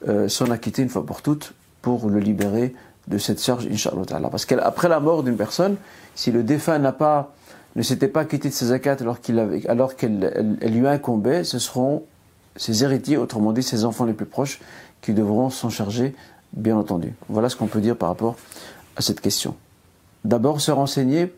[0.07, 2.73] euh, s'en acquitter une fois pour toutes pour le libérer
[3.07, 4.29] de cette charge, Inch'Allah.
[4.29, 5.75] Parce qu'après la mort d'une personne,
[6.15, 7.33] si le défunt n'a pas,
[7.75, 12.03] ne s'était pas quitté de sa zakat alors qu'elle elle, lui incombait, ce seront
[12.55, 14.59] ses héritiers, autrement dit ses enfants les plus proches,
[15.01, 16.15] qui devront s'en charger,
[16.53, 17.13] bien entendu.
[17.27, 18.35] Voilà ce qu'on peut dire par rapport
[18.95, 19.55] à cette question.
[20.23, 21.33] D'abord, se renseigner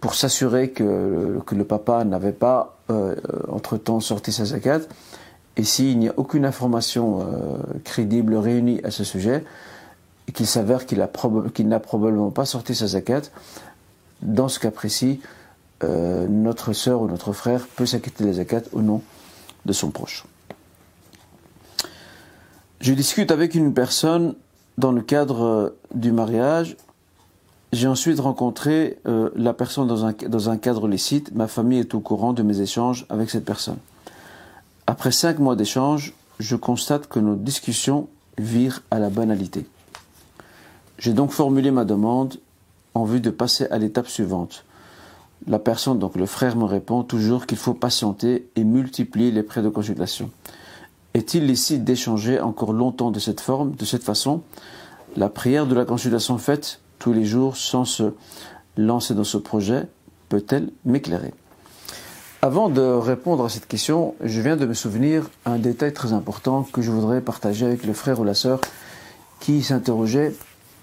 [0.00, 3.14] pour s'assurer que, que, le papa n'avait pas euh,
[3.48, 4.80] entre-temps sorti sa zakat.
[5.56, 9.44] Et s'il n'y a aucune information euh, crédible réunie à ce sujet,
[10.26, 10.98] et qu'il s'avère qu'il
[11.68, 13.22] n'a probablement pas sorti sa zakat,
[14.22, 15.20] dans ce cas précis,
[15.82, 19.02] euh, notre sœur ou notre frère peut s'acquitter de la zakat au nom
[19.66, 20.24] de son proche.
[22.80, 24.34] Je discute avec une personne
[24.78, 26.76] dans le cadre du mariage
[27.72, 31.34] j'ai ensuite rencontré euh, la personne dans un, dans un cadre licite.
[31.34, 33.78] Ma famille est au courant de mes échanges avec cette personne.
[34.86, 39.66] Après cinq mois d'échanges, je constate que nos discussions virent à la banalité.
[40.98, 42.36] J'ai donc formulé ma demande
[42.94, 44.64] en vue de passer à l'étape suivante.
[45.46, 49.62] La personne, donc le frère, me répond toujours qu'il faut patienter et multiplier les prêts
[49.62, 50.30] de consultation.
[51.14, 54.42] Est-il licite d'échanger encore longtemps de cette forme, de cette façon?
[55.16, 58.12] La prière de la consultation faite tous les jours sans se
[58.76, 59.88] lancer dans ce projet
[60.28, 61.34] peut-elle m'éclairer?
[62.42, 66.62] Avant de répondre à cette question, je viens de me souvenir un détail très important
[66.72, 68.60] que je voudrais partager avec le frère ou la sœur
[69.40, 70.34] qui s'interrogeait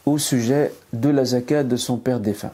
[0.06, 2.52] au sujet de la zakat de son père défunt.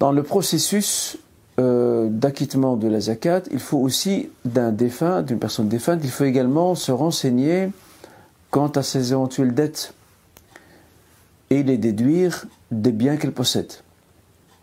[0.00, 1.16] Dans le processus
[1.60, 6.24] euh, d'acquittement de la zakat, il faut aussi d'un défunt, d'une personne défunte, il faut
[6.24, 7.70] également se renseigner
[8.50, 9.94] quant à ses éventuelles dettes
[11.52, 13.72] et les déduire des biens qu'elle possède.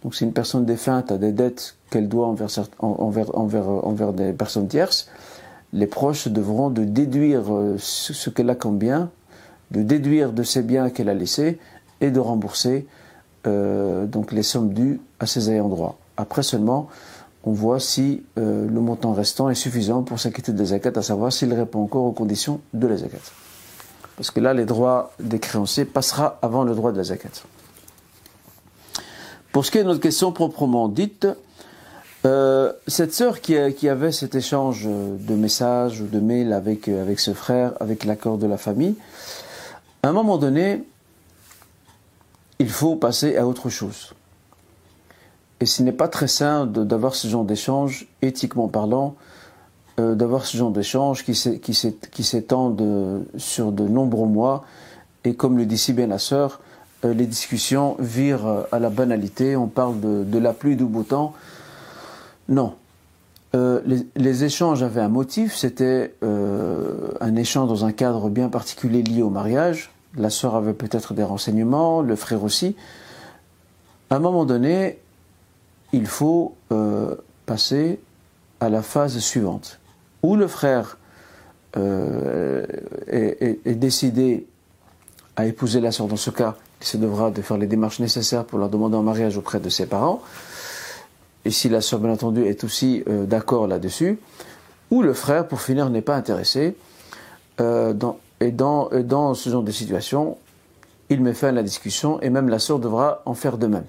[0.01, 2.25] Donc si une personne défunte a des dettes qu'elle doit
[2.79, 5.07] envers, des personnes tierces,
[5.71, 9.11] les proches devront de déduire euh, ce qu'elle a comme bien,
[9.69, 11.59] de déduire de ces biens qu'elle a laissés
[12.01, 12.87] et de rembourser
[13.45, 15.99] euh, donc les sommes dues à ses ayants droit.
[16.17, 16.87] Après seulement,
[17.43, 21.31] on voit si euh, le montant restant est suffisant pour s'acquitter des zakat, à savoir
[21.31, 23.19] s'il répond encore aux conditions de la zakat.
[24.19, 27.29] Parce que là, les droits des créanciers passera avant le droit de la zakat.
[29.53, 31.25] Pour ce qui est de notre question proprement dite,
[32.25, 37.33] euh, cette sœur qui, avait cet échange de messages ou de mails avec, avec ce
[37.33, 38.95] frère, avec l'accord de la famille,
[40.03, 40.83] à un moment donné,
[42.59, 44.15] il faut passer à autre chose.
[45.61, 49.15] Et ce n'est pas très sain d'avoir ce genre d'échange, éthiquement parlant,
[49.99, 54.63] euh, d'avoir ce genre d'échange qui s'étendent sur de nombreux mois.
[55.25, 56.61] Et comme le dit si bien la sœur,
[57.03, 59.57] euh, les discussions virent à la banalité.
[59.57, 61.33] On parle de, la pluie du beau temps.
[62.47, 62.75] Non.
[63.55, 63.81] Euh,
[64.15, 69.31] les, échanges avaient un motif, c'était un échange dans un cadre bien particulier lié au
[69.31, 69.91] mariage.
[70.15, 72.75] La sœur avait peut-être des renseignements, le frère aussi.
[74.11, 74.99] À un moment donné,
[75.91, 76.53] il faut
[77.45, 77.99] passer
[78.59, 79.78] à la phase suivante
[80.23, 80.97] où le frère
[81.77, 82.65] euh,
[83.07, 84.47] est, décidé
[85.35, 88.45] à épouser la sœur, dans ce cas, il se devra de faire les démarches nécessaires
[88.45, 90.21] pour leur demander en mariage auprès de ses parents,
[91.45, 94.19] et si la sœur, bien entendu, est aussi euh, d'accord là-dessus,
[94.91, 96.75] ou le frère, pour finir, n'est pas intéressé,
[97.61, 97.93] euh,
[98.39, 100.37] et, dans, dans, ce genre de situation,
[101.09, 103.85] il met fin à la discussion, et même la sœur devra en faire de même.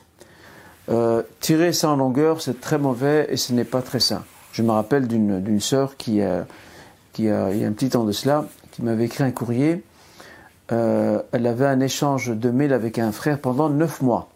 [1.40, 4.22] tirer ça en longueur, c'est très mauvais et ce n'est pas très sain.
[4.52, 6.20] Je me rappelle d'une sœur qui,
[7.12, 9.84] qui a, il y a un petit temps de cela, qui m'avait écrit un courrier
[10.72, 14.28] euh, elle avait un échange de mails avec un frère pendant neuf mois.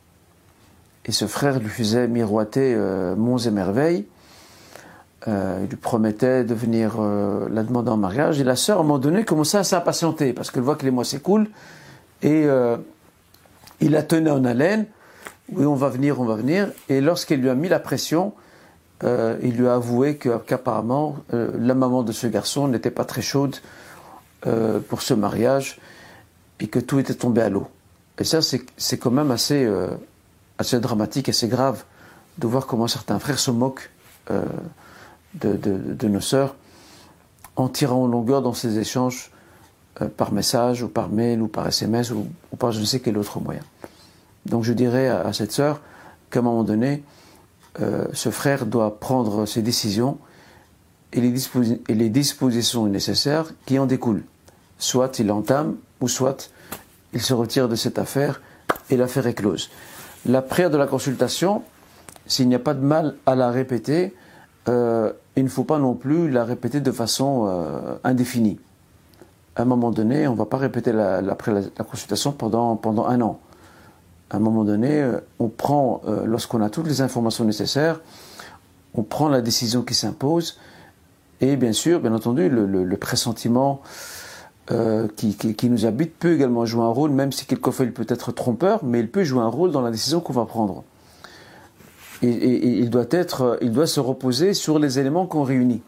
[1.06, 4.06] Et ce frère lui faisait miroiter euh, monts et merveilles.
[5.28, 8.40] Euh, il lui promettait de venir la demander en mariage.
[8.40, 10.90] Et la sœur, à un moment donné, commençait à s'impatienter parce qu'elle voit que les
[10.90, 11.48] mois s'écoulent.
[12.22, 12.46] Et
[13.80, 14.86] il la tenait en haleine.
[15.52, 16.68] Oui, on va venir, on va venir.
[16.88, 18.32] Et lorsqu'elle lui a mis la pression,
[19.02, 23.56] il lui a avoué qu'apparemment, la maman de ce garçon n'était pas très chaude
[24.88, 25.78] pour ce mariage
[26.60, 27.66] et que tout était tombé à l'eau.
[28.18, 29.88] Et ça, c'est quand même assez, euh,
[30.58, 31.84] assez dramatique, assez grave
[32.38, 33.90] de voir comment certains frères se moquent
[34.30, 34.44] euh,
[35.34, 36.54] de, de, nos sœurs
[37.56, 39.30] en tirant en longueur dans ces échanges
[40.00, 43.18] euh, par message ou par mail ou par SMS ou, par je ne sais quel
[43.18, 43.62] autre moyen.
[44.46, 45.80] Donc je dirais à, cette sœur
[46.30, 47.02] qu'à un moment donné,
[47.78, 50.18] ce frère doit prendre ses décisions
[51.14, 51.20] et
[51.94, 54.24] les, dispositions nécessaires qui en découlent.
[54.78, 56.50] Soit il entame ou soit
[57.12, 58.42] il se retire de cette affaire
[58.90, 59.70] et l'affaire est close.
[60.26, 61.62] La prière de la consultation,
[62.26, 64.14] s'il n'y a pas de mal à la répéter,
[64.68, 68.58] euh, il ne faut pas non plus la répéter de façon euh, indéfinie.
[69.56, 71.36] À un moment donné, on ne va pas répéter la, la,
[71.84, 73.38] consultation pendant, pendant un an.
[74.30, 78.00] À un moment donné, euh, on prend, lorsqu'on a toutes les informations nécessaires,
[78.94, 80.58] on prend la décision qui s'impose,
[81.40, 83.82] et bien sûr, bien entendu, le, pressentiment
[84.70, 88.32] euh, qui, nous habite peut également jouer un rôle, même si quelquefois il peut être
[88.32, 90.84] trompeur, mais il peut jouer un rôle dans la décision qu'on va prendre.
[92.22, 95.82] Et, il, doit être, il doit se reposer sur les éléments qu'on réunit,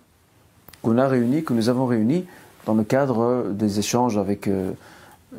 [0.83, 2.27] qu'on a réunis, que nous avons réunis
[2.67, 4.73] dans le cadre des échanges avec euh,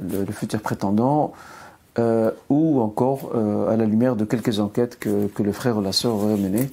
[0.02, 1.34] le, futur prétendant,
[2.00, 6.14] euh, ou encore à la lumière de quelques enquêtes que, le frère ou la sœur
[6.14, 6.70] auraient menées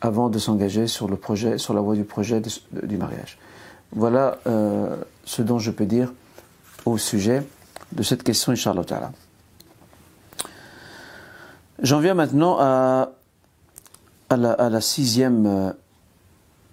[0.00, 3.38] avant de s'engager sur le projet, sur la voie du projet du mariage.
[3.94, 6.12] Voilà euh, ce dont je peux dire
[6.84, 7.42] au sujet
[7.92, 8.82] de cette question, Inch'Allah
[11.80, 13.12] J'en viens maintenant à,
[14.30, 15.72] la, sixième euh,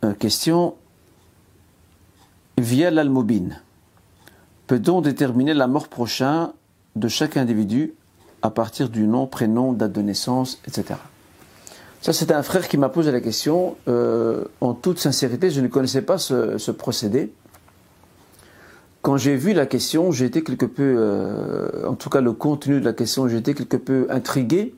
[0.04, 0.76] euh, question.
[2.58, 3.62] Via l'almobine,
[4.68, 6.50] peut-on déterminer la mort prochaine
[6.96, 7.94] de chaque individu
[8.42, 10.96] à partir du nom, prénom, date de naissance, etc.
[12.02, 13.78] Ça, c'est un frère qui m'a posé la question.
[13.88, 17.32] Euh, en toute sincérité, je ne connaissais pas ce, procédé.
[19.04, 22.80] Quand j'ai vu la question, j'ai été quelque peu, euh, en tout cas le contenu
[22.80, 24.76] de la question, j'ai été quelque peu intrigué.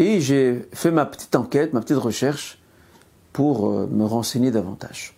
[0.00, 2.58] Et j'ai fait ma petite enquête, ma petite recherche
[3.32, 5.14] pour euh, me renseigner davantage.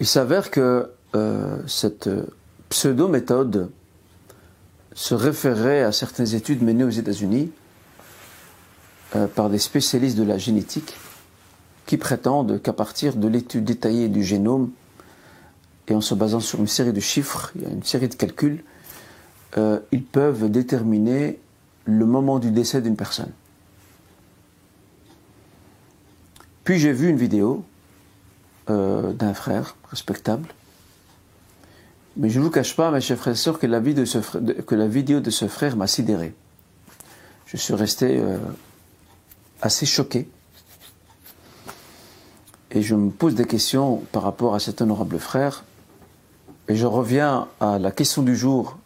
[0.00, 0.90] Il s'avère que
[1.66, 2.08] cette
[2.68, 3.70] pseudo-méthode
[4.94, 7.50] se référerait à certaines études menées aux États-Unis
[9.16, 10.96] euh, par des spécialistes de la génétique
[11.86, 14.70] qui prétendent qu'à partir de l'étude détaillée du génome
[15.88, 18.62] et en se basant sur une série de chiffres, une série de calculs,
[19.58, 21.40] euh, ils peuvent déterminer
[21.84, 23.32] le moment du décès d'une personne.
[26.62, 27.64] Puis j'ai vu une vidéo
[28.68, 30.46] euh, d'un frère respectable
[32.16, 33.78] mais je ne vous cache pas, mes chers frères et sœurs, que la,
[34.88, 36.34] vidéo de ce frère m'a sidéré.
[37.46, 38.38] Je suis resté euh,
[39.62, 40.28] assez choqué.
[42.72, 45.64] Et je me pose des questions par rapport à cet honorable frère.
[46.68, 48.78] Et je reviens à la question du jour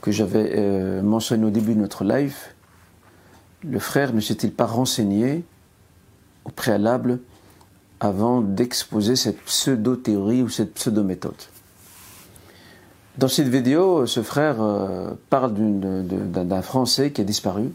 [0.00, 2.36] que j'avais euh, mentionnée au début de notre live.
[3.62, 5.44] Le frère ne s'est-il pas renseigné
[6.44, 7.20] au préalable
[8.00, 11.34] avant d'exposer cette pseudo-théorie ou cette pseudo-méthode?
[13.16, 17.70] Dans cette vidéo, ce frère euh, parle d'un Français qui a disparu,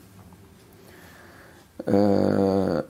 [1.88, 2.82] euh,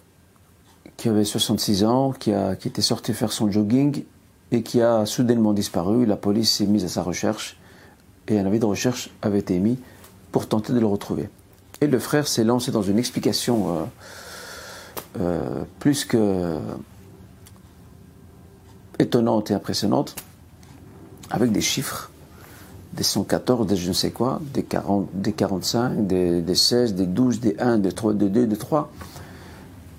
[0.98, 4.04] qui avait 66 ans, qui, a, qui était sorti faire son jogging
[4.52, 6.08] et qui a soudainement disparu.
[6.08, 7.58] La police s'est mise à sa recherche
[8.28, 9.78] et un avis de recherche avait été émis
[10.32, 11.30] pour tenter de le retrouver.
[11.82, 13.88] Et le frère s'est lancé dans une explication
[15.20, 16.58] euh, plus que
[18.98, 20.16] étonnante et impressionnante,
[21.30, 22.10] avec des chiffres
[22.94, 27.06] des 114, des je ne sais quoi, des, 40, des 45, des, des 16, des
[27.06, 28.92] 12, des 1, des 3, des 2, des 3,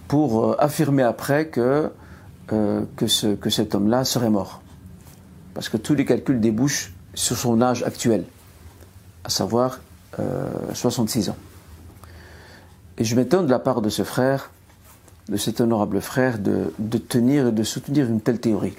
[0.08, 1.90] pour euh, affirmer après que,
[2.52, 2.82] euh,
[3.48, 4.60] cet homme-là serait mort.
[5.54, 8.24] Parce que tous les calculs débouchent sur son âge actuel,
[9.24, 9.80] à savoir
[10.74, 11.36] 66 euh, ans.
[12.98, 14.50] Et je m'étonne de la part de ce frère,
[15.28, 18.74] de cet honorable frère, de, de tenir et de soutenir une telle théorie.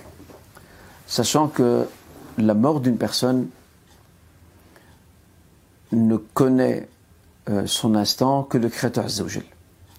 [1.07, 1.85] Sachant que
[2.37, 3.47] la mort d'une personne
[5.91, 6.87] ne connaît
[7.49, 9.43] euh, son instant que le Créateur Azzawajal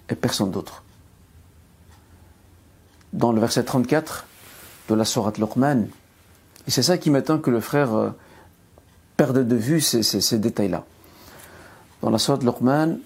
[0.08, 0.84] et personne d'autre.
[3.12, 4.26] Dans le verset 34
[4.88, 5.86] de la Sourate Luqman,
[6.66, 8.10] Et c'est ça qui m'étonne que le frère euh,
[9.16, 10.84] perde de vue ces, détails-là.
[12.00, 12.98] Dans la sorte Luqman,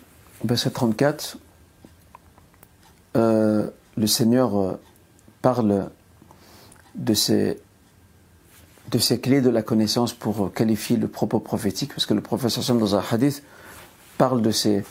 [0.44, 1.38] verset 34,
[3.16, 4.78] euh, le Seigneur
[5.42, 5.90] parle
[6.94, 7.58] de ces,
[8.90, 12.62] de ces clés de la connaissance pour qualifier le propos prophétique, parce que le professeur
[12.62, 13.42] Sam dans un hadith
[14.18, 14.84] parle de ces,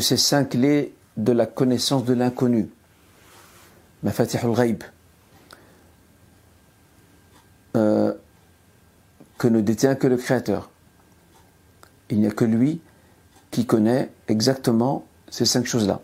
[0.00, 2.68] cinq clés de la connaissance de l'inconnu.
[4.02, 4.82] Mafatih al-Ghaib.
[7.76, 8.14] Euh,
[9.38, 10.70] que ne détient que le Créateur.
[12.08, 12.80] Il n'y a que lui
[13.50, 16.00] qui connaît exactement ces cinq choses-là.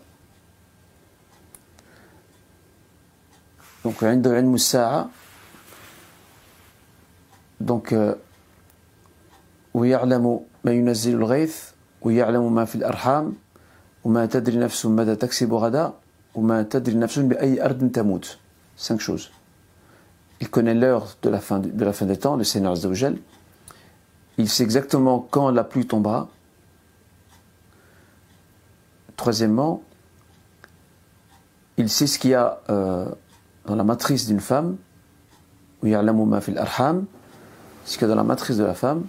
[3.83, 4.01] Donc,
[7.62, 7.94] donc
[9.74, 11.56] ويعلم ما ينزل الغيث
[12.02, 13.34] ويعلم ما في الأرحام
[14.04, 15.92] وما تدري نفس ماذا تكسب غدا
[16.34, 18.38] وما تدري نفس بأي أرض تموت
[18.78, 19.30] cinq choses
[20.40, 23.16] il connaît l'heure de la fin de la fin des temps le Seigneur Azzawajal
[24.38, 26.28] il sait exactement quand la pluie tombera
[29.16, 29.82] troisièmement
[31.76, 33.06] il sait ce qu'il y a euh,
[33.66, 34.76] dans la matrice d'une femme
[35.82, 37.06] ويعلم ما في الأرحام
[37.85, 39.03] ce qu'il y dans la matrice de la femme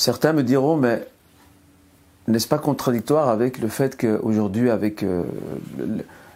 [0.00, 1.06] Certains me diront, mais
[2.26, 5.24] n'est-ce pas contradictoire avec le fait qu'aujourd'hui, avec euh,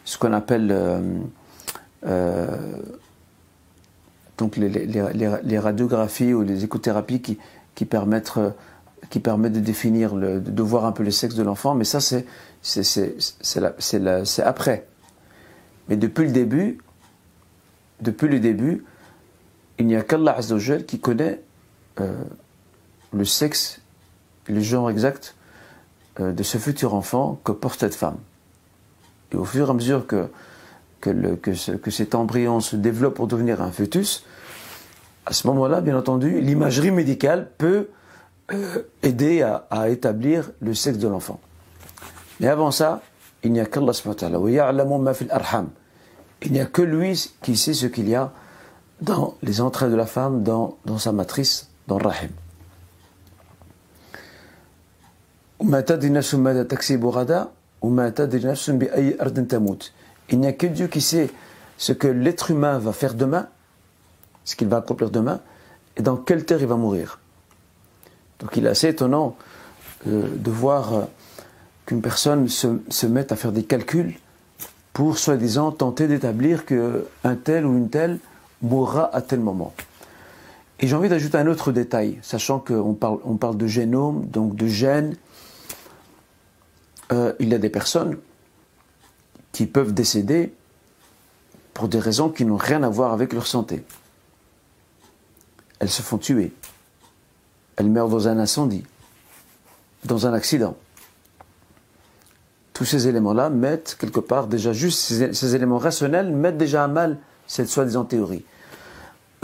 [0.05, 1.01] ce qu'on appelle euh,
[2.05, 2.47] euh,
[4.37, 11.11] donc les, radiographies ou les échothérapies qui, permettent, de définir, de voir un peu le
[11.11, 12.27] sexe de l'enfant, mais ça c'est
[14.45, 14.87] après.
[15.89, 16.79] Mais depuis le début,
[18.03, 18.85] depuis le début,
[19.79, 20.39] il n'y a qu'Allah
[20.87, 21.41] qui connaît
[23.15, 23.81] le sexe,
[24.49, 25.35] le genre exact
[26.21, 28.19] euh, de ce futur enfant que porte cette femme.
[29.33, 30.29] Et au fur et à mesure que,
[31.01, 34.25] que, cet embryon se développe pour devenir un fœtus,
[35.27, 37.89] à ce moment-là, bien entendu, l'imagerie médicale peut
[38.53, 41.41] euh, aider à, établir le sexe de l'enfant.
[42.41, 43.03] Mais avant ça,
[43.43, 43.93] il n'y a qu'Allah
[46.43, 48.33] Il n'y a que lui qui sait ce qu'il y a
[49.05, 52.31] dans les entrailles de la femme, dans, dans sa matrice, dans le rahim.
[60.31, 61.31] Il n'y a que Dieu qui sait
[61.77, 63.49] ce que l'être humain va faire demain,
[64.45, 65.41] ce qu'il va accomplir demain,
[65.97, 67.21] et dans quelle terre il va mourir.
[68.41, 69.37] Donc il est assez étonnant
[70.07, 71.03] euh, de voir euh,
[71.87, 74.15] qu'une personne se, se mette à faire des calculs
[74.93, 78.19] pour, soi-disant, tenter d'établir qu'un tel ou une telle
[78.65, 79.73] mourra à tel moment.
[80.81, 84.57] Et j'ai envie d'ajouter un autre détail, sachant qu'on parle, on parle de génome, donc
[84.57, 85.17] de gènes,
[87.13, 88.19] euh, il y a des personnes
[89.53, 90.53] qui peuvent décéder
[91.75, 93.85] pour des raisons qui n'ont rien à voir avec leur santé.
[95.79, 96.53] Elles se font tuer.
[97.77, 98.85] Elles meurent dans un incendie,
[100.05, 100.77] dans un accident.
[102.73, 107.19] Tous ces éléments-là mettent quelque part déjà juste ces, éléments rationnels mettent déjà à mal
[107.47, 108.45] cette soi-disant théorie.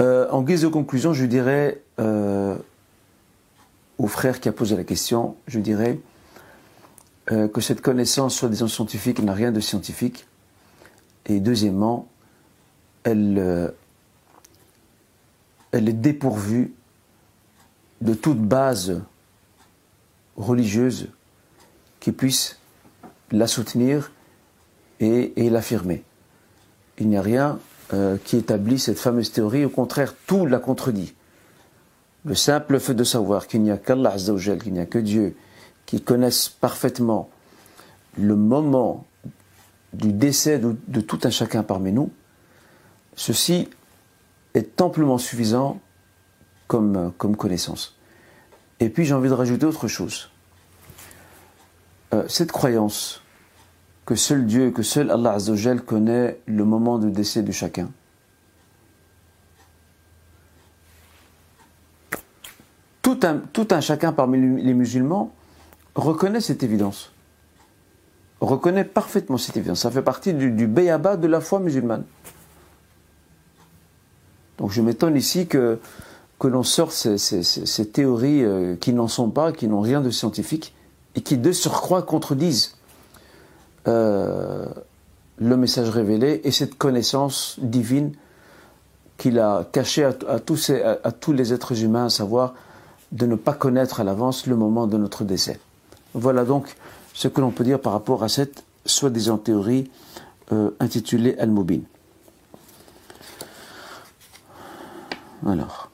[0.01, 2.57] Euh, en guise de conclusion, je dirais euh,
[3.99, 6.01] au frère qui a posé la question, je dirais
[7.31, 10.27] euh, que cette connaissance, soi-disant scientifique, n'a rien de scientifique.
[11.27, 12.09] Et deuxièmement,
[13.05, 13.73] elle,
[15.73, 16.73] elle est dépourvue
[18.01, 19.01] de toute base
[20.37, 21.09] religieuse
[22.01, 22.59] qui puisse
[23.31, 24.13] la soutenir
[25.01, 26.03] et, l'affirmer.
[26.99, 27.59] Il n'y a rien
[27.93, 31.15] euh, qui établit cette fameuse théorie, au contraire, tout la contredit.
[32.25, 34.17] Le simple fait de savoir qu'il n'y a qu'Allah
[34.63, 35.35] qu'il n'y a que Dieu,
[35.87, 37.31] qui connaissent parfaitement
[38.17, 39.07] le moment
[39.93, 42.11] du décès de, tout un chacun parmi nous,
[43.17, 43.69] ceci
[44.55, 45.81] est amplement suffisant
[46.69, 47.97] comme, connaissance.
[48.79, 50.31] Et puis j'ai envie de rajouter autre chose.
[52.15, 53.20] Euh, cette croyance
[54.05, 57.91] que seul Dieu, que seul Allah Azzawajal connaît le moment de décès de chacun,
[63.03, 65.33] tout un, chacun parmi les musulmans
[65.95, 67.13] reconnaît cette évidence.
[68.41, 69.81] Reconnaît parfaitement cette évidence.
[69.81, 72.05] Ça fait partie du, du béaba de la foi musulmane.
[74.59, 75.79] Donc je m'étonne ici que,
[76.39, 80.75] que l'on sorte ces, théories euh, qui n'en sont pas, qui n'ont rien de scientifique,
[81.15, 82.77] et qui de surcroît contredisent
[83.89, 84.67] euh,
[85.39, 88.13] le message révélé et cette connaissance divine
[89.17, 92.55] qu'il a cachée à, tous les êtres humains, à savoir
[93.13, 95.61] de ne pas connaître à l'avance le moment de notre décès.
[96.15, 96.75] Voilà donc
[97.13, 99.91] ce que l'on peut dire par rapport à cette soi-disant théorie
[100.53, 101.81] euh, intitulée Al-Mubin.
[105.47, 105.91] Alors,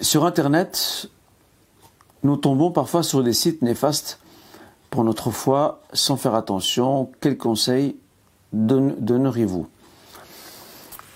[0.00, 1.08] sur Internet,
[2.22, 4.18] nous tombons parfois sur des sites néfastes
[4.94, 7.10] pour notre foi sans faire attention.
[7.20, 7.96] Quels conseils
[8.52, 9.66] donneriez-vous?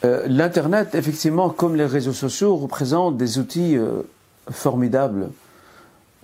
[0.05, 4.03] Euh, L'Internet, effectivement, comme les réseaux sociaux, représente des outils euh,
[4.51, 5.31] formidables,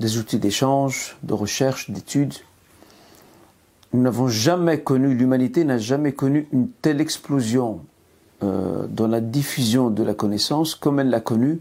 [0.00, 2.34] des outils d'échange, de recherche, d'études.
[3.92, 7.82] Nous n'avons jamais connu, l'humanité n'a jamais connu une telle explosion
[8.42, 11.60] euh, dans la diffusion de la connaissance comme elle l'a connue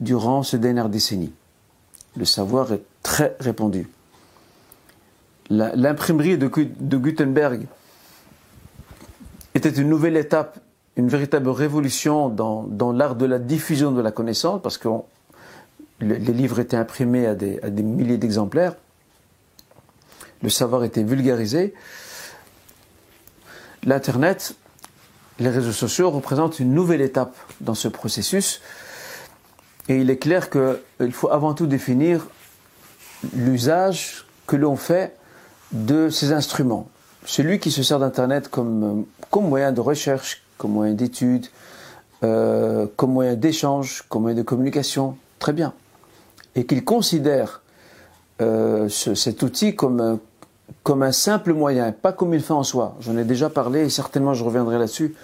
[0.00, 1.32] durant ces dernières décennies.
[2.14, 3.88] Le savoir est très répandu.
[5.50, 6.48] L'imprimerie de,
[6.96, 7.66] Gutenberg
[9.54, 10.58] était une nouvelle étape
[10.96, 14.88] une véritable révolution dans, l'art de la diffusion de la connaissance, parce que
[16.00, 18.76] les livres étaient imprimés à des milliers d'exemplaires,
[20.42, 21.74] le savoir était vulgarisé.
[23.82, 24.54] L'Internet,
[25.40, 28.60] les réseaux sociaux représentent une nouvelle étape dans ce processus,
[29.88, 32.26] et il est clair qu'il faut avant tout définir
[33.34, 35.16] l'usage que l'on fait
[35.74, 36.88] de ces instruments.
[37.26, 41.46] Celui qui se sert d'Internet comme, comme moyen de recherche, comme moyen d'étude,
[42.22, 45.74] euh, comme moyen d'échange, comme moyen de communication, très bien.
[46.54, 47.60] Et qu'il considère
[48.40, 52.96] euh, cet outil comme un, simple moyen, pas comme il fait en soi.
[53.00, 55.14] J'en ai déjà parlé et certainement je reviendrai là-dessus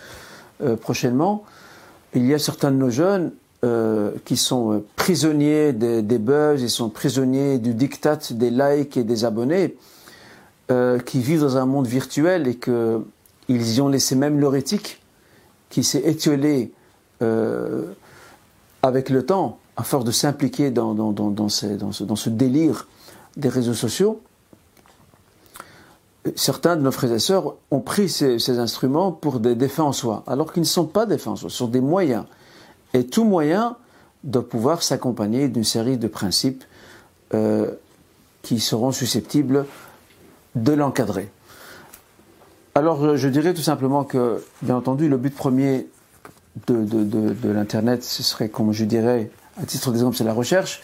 [0.63, 1.45] euh, prochainement.
[2.15, 3.33] Il y a certains de nos jeunes
[4.25, 9.27] qui sont prisonniers des, des, buzz, ils sont prisonniers du diktat des likes et des
[9.27, 9.77] abonnés,
[11.05, 15.01] qui vivent dans un monde virtuel et qu'ils y ont laissé même leur éthique
[15.71, 16.73] qui s'est étiolé
[17.23, 17.93] euh,
[18.83, 22.89] avec le temps, à force de s'impliquer dans, dans, dans, dans, ce, dans, ce, délire
[23.37, 24.21] des réseaux sociaux,
[26.35, 30.25] certains de nos frères et sœurs ont pris ces, instruments pour des défenses en soi,
[30.27, 32.25] alors qu'ils ne sont pas des fins en soi, ce sont des moyens.
[32.95, 33.77] Et tout moyen
[34.25, 36.65] doit pouvoir s'accompagner d'une série de principes
[37.33, 37.71] euh,
[38.43, 39.67] qui seront susceptibles
[40.55, 41.31] de l'encadrer.
[42.75, 45.89] Alors, je dirais tout simplement que, bien entendu, le but premier
[46.67, 49.31] de, de, l'Internet, ce serait, comme je dirais,
[49.61, 50.83] à titre d'exemple, c'est la recherche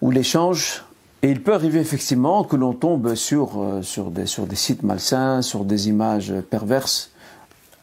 [0.00, 0.84] ou l'échange.
[1.22, 4.82] Et il peut arriver effectivement que l'on tombe sur, euh, sur, des, sur des sites
[4.82, 7.10] malsains, sur des images perverses.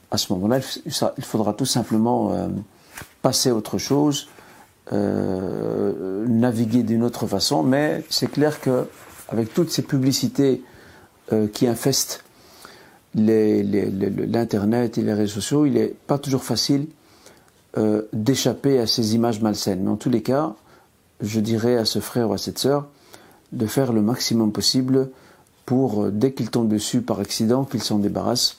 [0.09, 0.59] À ce moment-là,
[1.17, 2.47] il faudra tout simplement euh,
[3.21, 4.27] passer à autre chose,
[4.91, 7.61] euh, naviguer d'une autre façon.
[7.61, 8.87] Mais c'est clair que
[9.29, 10.61] avec toutes ces publicités
[11.53, 12.23] qui infestent
[13.15, 16.87] l'Internet et les réseaux sociaux, il n'est pas toujours facile
[17.77, 19.83] euh, d'échapper à ces images malsaines.
[19.83, 20.55] Mais en tous les cas,
[21.21, 22.87] je dirais à ce frère ou à cette sœur
[23.51, 25.09] de faire le maximum possible
[25.65, 28.57] pour, euh, dès qu'il tombe dessus par accident, qu'il s'en débarrasse,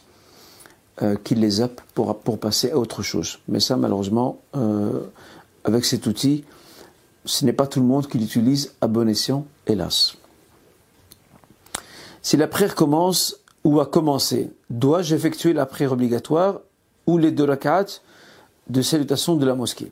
[1.02, 3.38] euh, qu'il les zappe pour, pour passer à autre chose.
[3.48, 4.40] Mais ça, malheureusement,
[5.64, 6.44] avec cet outil,
[7.24, 10.16] ce n'est pas tout le monde qui l'utilise à bon escient, hélas.
[12.28, 16.60] Si la prière commence ou à commencer Dois-je effectuer la prière obligatoire
[17.06, 17.86] ou les deux rak'at
[18.68, 19.90] de salutation de la mosquée?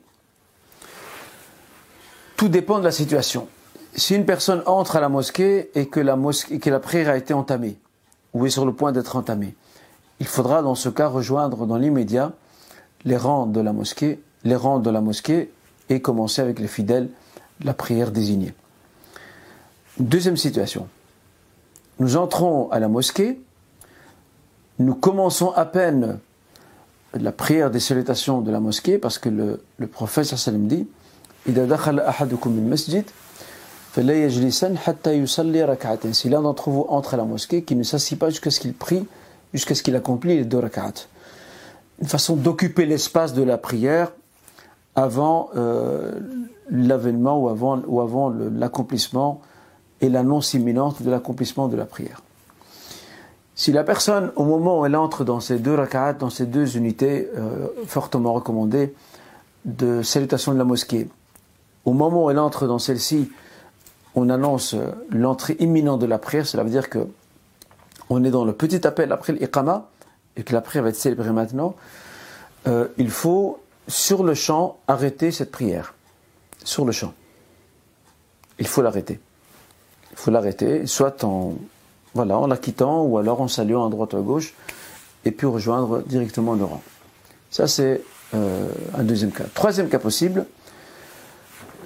[2.35, 3.47] Tout dépend de la situation.
[3.95, 7.17] Si une personne entre à la mosquée et que la, mosquée, que la prière a
[7.17, 7.79] été entamée,
[8.35, 9.55] ou est sur le point d'être entamée,
[10.19, 12.33] il faudra dans ce cas rejoindre dans l'immédiat
[13.03, 15.51] les rangs de la mosquée, les rangs de la mosquée
[15.89, 17.09] et commencer avec les fidèles
[17.63, 18.53] la prière désignée.
[19.97, 20.87] Deuxième situation.
[21.99, 23.39] Nous entrons à la mosquée
[24.79, 26.19] nous commençons à peine
[27.13, 30.87] la prière des salutations de la mosquée parce que le, le prophète sallam dit
[31.45, 31.53] si
[36.29, 39.07] l'un d'entre vous entre à la mosquée, qu'il ne s'assied pas jusqu'à ce qu'il prie,
[39.53, 41.07] jusqu'à ce qu'il accomplit les deux rak'at.
[41.99, 44.11] Une façon d'occuper l'espace de la prière
[44.93, 46.11] avant euh,
[46.69, 49.41] l'avènement ou avant, ou avant l'accomplissement
[50.01, 52.21] et l'annonce imminente de l'accomplissement de la prière.
[53.55, 56.77] Si la personne, au moment où elle entre dans ces deux rak'at, dans ces deux
[56.77, 58.93] unités euh, fortement recommandées
[59.65, 61.07] de salutation de la mosquée,
[61.83, 63.31] au moment où elle entre dans celle-ci,
[64.13, 67.07] on annonce euh, l'entrée imminente de la prière, cela veut dire que
[68.09, 69.89] on est dans le petit appel après l'iqama,
[70.35, 71.75] et que la prière va être célébrée maintenant,
[72.67, 75.93] euh, il faut, sur le champ, arrêter cette prière.
[76.63, 77.13] Sur le champ.
[78.59, 79.19] Il faut l'arrêter.
[80.17, 81.53] Il faut l'arrêter, soit en
[82.13, 84.53] voilà, en la quittant ou alors en saluant à droite ou à gauche
[85.25, 86.81] et puis rejoindre directement le rang.
[87.51, 88.01] Ça, c'est
[88.33, 89.45] euh, un deuxième cas.
[89.53, 90.45] Troisième cas possible,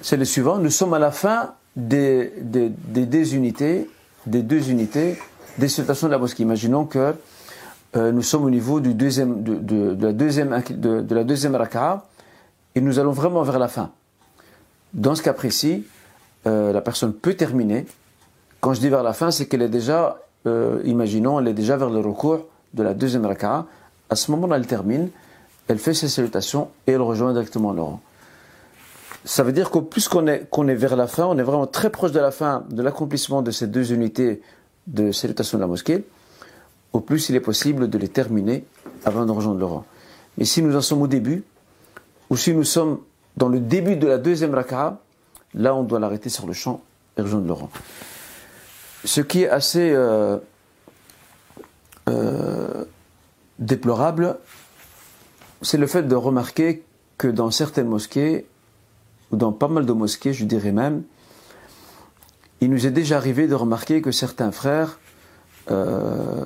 [0.00, 0.58] c'est le suivant.
[0.58, 3.88] Nous sommes à la fin des, des, unités,
[4.26, 5.18] des deux unités
[5.58, 6.42] des salutations de la mosquée.
[6.42, 7.14] Imaginons que
[7.96, 12.06] euh, nous sommes au niveau du deuxième, de, la deuxième, de, raka'a
[12.74, 13.90] et nous allons vraiment vers la fin.
[14.94, 15.84] Dans ce cas précis,
[16.46, 17.86] euh, la personne peut terminer.
[18.62, 21.76] Quand je dis vers la fin, c'est qu'elle est déjà, euh, imaginons, elle est déjà
[21.76, 23.66] vers le recours de la deuxième raka'a.
[24.08, 25.10] À ce moment-là, elle termine,
[25.66, 28.00] elle fait ses salutations et elle rejoint directement rang.
[29.24, 31.90] Ça veut dire qu'au plus qu'on est, est vers la fin, on est vraiment très
[31.90, 34.42] proche de la fin de l'accomplissement de ces deux unités
[34.86, 36.04] de salutation de la mosquée,
[36.92, 38.64] au plus il est possible de les terminer
[39.04, 39.84] avant de rejoindre rang.
[40.38, 41.42] Mais si nous en sommes au début,
[42.30, 43.00] ou si nous sommes
[43.36, 45.00] dans le début de la deuxième raka'a,
[45.52, 46.80] là on doit l'arrêter sur le champ
[47.18, 47.68] et rejoindre rang.
[49.04, 50.38] Ce qui est assez euh,
[52.08, 52.84] euh,
[53.58, 54.38] déplorable,
[55.60, 56.84] c'est le fait de remarquer
[57.18, 58.46] que dans certaines mosquées,
[59.30, 61.02] ou dans pas mal de mosquées, je dirais même,
[62.60, 65.00] il nous est déjà arrivé de remarquer que certains frères
[65.70, 66.44] euh,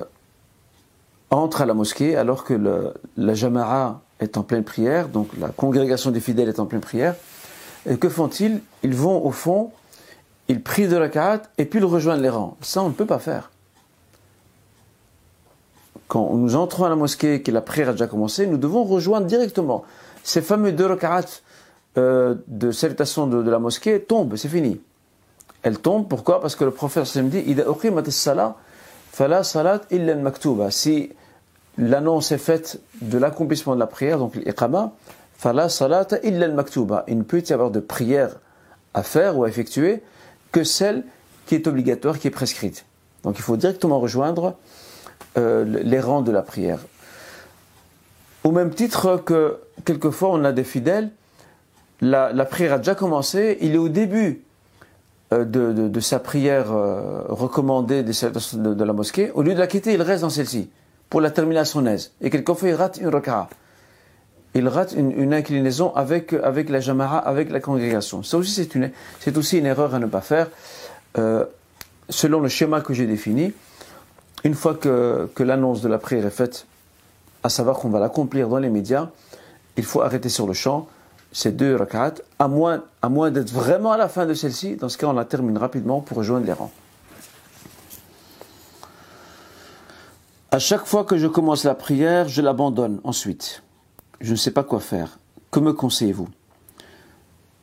[1.29, 6.09] entrent à la mosquée alors que la jama'a est en pleine prière, donc la congrégation
[6.09, 7.15] des fidèles est en pleine prière.
[7.87, 8.61] Et que font-ils?
[8.81, 9.71] Ils vont au fond,
[10.47, 12.57] ils prient de la carte et puis ils rejoignent les rangs.
[12.61, 13.51] Ça, on ne peut pas faire.
[16.07, 19.27] Quand nous entrons à la mosquée que la prière a déjà commencé, nous devons rejoindre
[19.27, 19.83] directement.
[20.23, 21.25] Ces fameux deux rak'at
[21.97, 24.79] euh, de salutation de, la mosquée tombent, c'est fini.
[25.63, 26.39] Elles tombent, pourquoi?
[26.39, 27.43] Parce que le prophète s'est dit
[29.17, 30.69] fala salat illa maktuba.
[30.69, 31.09] Si
[31.79, 34.91] l'annonce est faite de l'accomplissement de la prière, donc l'iqama,
[35.37, 37.03] fala salat illa maktuba.
[37.07, 38.35] Il ne peut y avoir de prière
[38.93, 40.03] à faire ou à effectuer
[40.57, 41.03] que celle
[41.45, 42.85] qui est obligatoire, qui est prescrite.
[43.21, 44.55] Donc il faut directement rejoindre
[45.37, 46.79] euh, les rangs de la prière.
[48.43, 51.11] Au même titre que quelquefois on a des fidèles,
[52.01, 54.41] la, prière a déjà commencé, il est au début
[55.31, 59.93] euh, de, sa prière euh, recommandée de, de, la mosquée, au lieu de la quitter,
[59.93, 60.71] il reste dans celle-ci
[61.07, 62.13] pour la terminer à son aise.
[62.19, 63.47] Et quelquefois il rate une raka'a.
[64.57, 68.23] Il rate une, inclinaison avec, la jama'a, avec la congrégation.
[68.23, 68.91] Ça aussi c'est une,
[69.35, 70.47] aussi une erreur à ne pas faire.
[72.09, 73.53] selon le schéma que j'ai défini,
[74.43, 76.65] une fois que, l'annonce de la prière est faite,
[77.43, 79.09] à savoir qu'on va l'accomplir dans les médias,
[79.77, 80.87] il faut arrêter sur le champ
[81.31, 84.75] ces deux rak'at, à moins, à moins d'être vraiment à la fin de celle-ci.
[84.77, 86.71] Dans ce cas, on la termine rapidement pour rejoindre les rangs.
[90.49, 93.61] À chaque fois que je commence la prière, je l'abandonne ensuite.
[94.21, 95.19] Je ne sais pas quoi faire.
[95.51, 96.29] Que me conseillez-vous?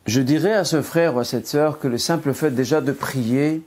[0.07, 2.93] Je dirais à ce frère ou à cette sœur que le simple fait déjà de
[2.93, 3.63] prier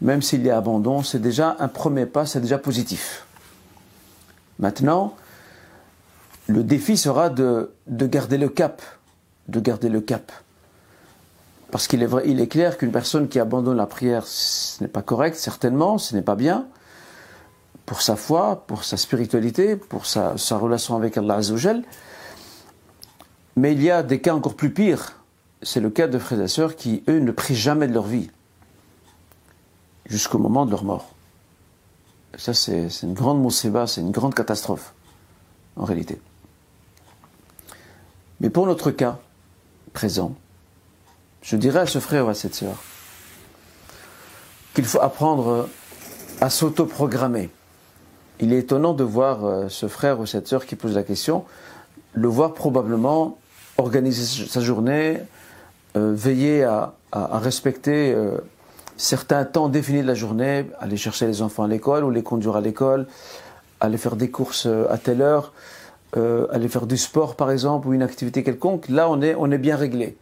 [0.00, 3.26] même s'il y a abandon, c'est déjà un premier pas, c'est déjà positif.
[4.58, 5.14] Maintenant,
[6.46, 8.82] le défi sera de, garder le cap,
[9.48, 10.30] de garder le cap.
[11.70, 15.36] Parce qu'il est, est clair qu'une personne qui abandonne la prière, ce n'est pas correct,
[15.36, 16.66] certainement, ce n'est pas bien,
[17.88, 21.82] pour sa foi, pour sa spiritualité, pour sa, relation avec Allah Azzawajal.
[23.56, 25.14] Mais il y a des cas encore plus pires.
[25.62, 28.30] C'est le cas de frères et sœurs qui, eux, ne prient jamais de leur vie
[30.04, 31.14] jusqu'au moment de leur mort.
[32.36, 34.92] ça, c'est une grande moussiba, c'est une grande catastrophe,
[35.76, 36.20] en réalité.
[38.40, 39.18] Mais pour notre cas
[39.94, 40.34] présent,
[41.40, 42.82] je dirais à ce frère ou à cette sœur
[44.74, 45.70] qu'il faut apprendre
[46.42, 47.48] à s'auto-programmer.
[48.40, 51.44] Il est étonnant de voir euh, ce frère ou cette sœur qui pose la question,
[52.12, 53.38] le voir probablement
[53.78, 55.20] organiser sa journée,
[55.96, 58.38] euh, veiller à, respecter euh,
[58.98, 62.56] certains temps définis de la journée, aller chercher les enfants à l'école ou les conduire
[62.56, 63.06] à l'école,
[63.80, 65.52] aller faire des courses euh, à telle heure,
[66.16, 69.50] euh, aller faire du sport par exemple ou une activité quelconque, là on est, on
[69.50, 70.16] est bien réglé.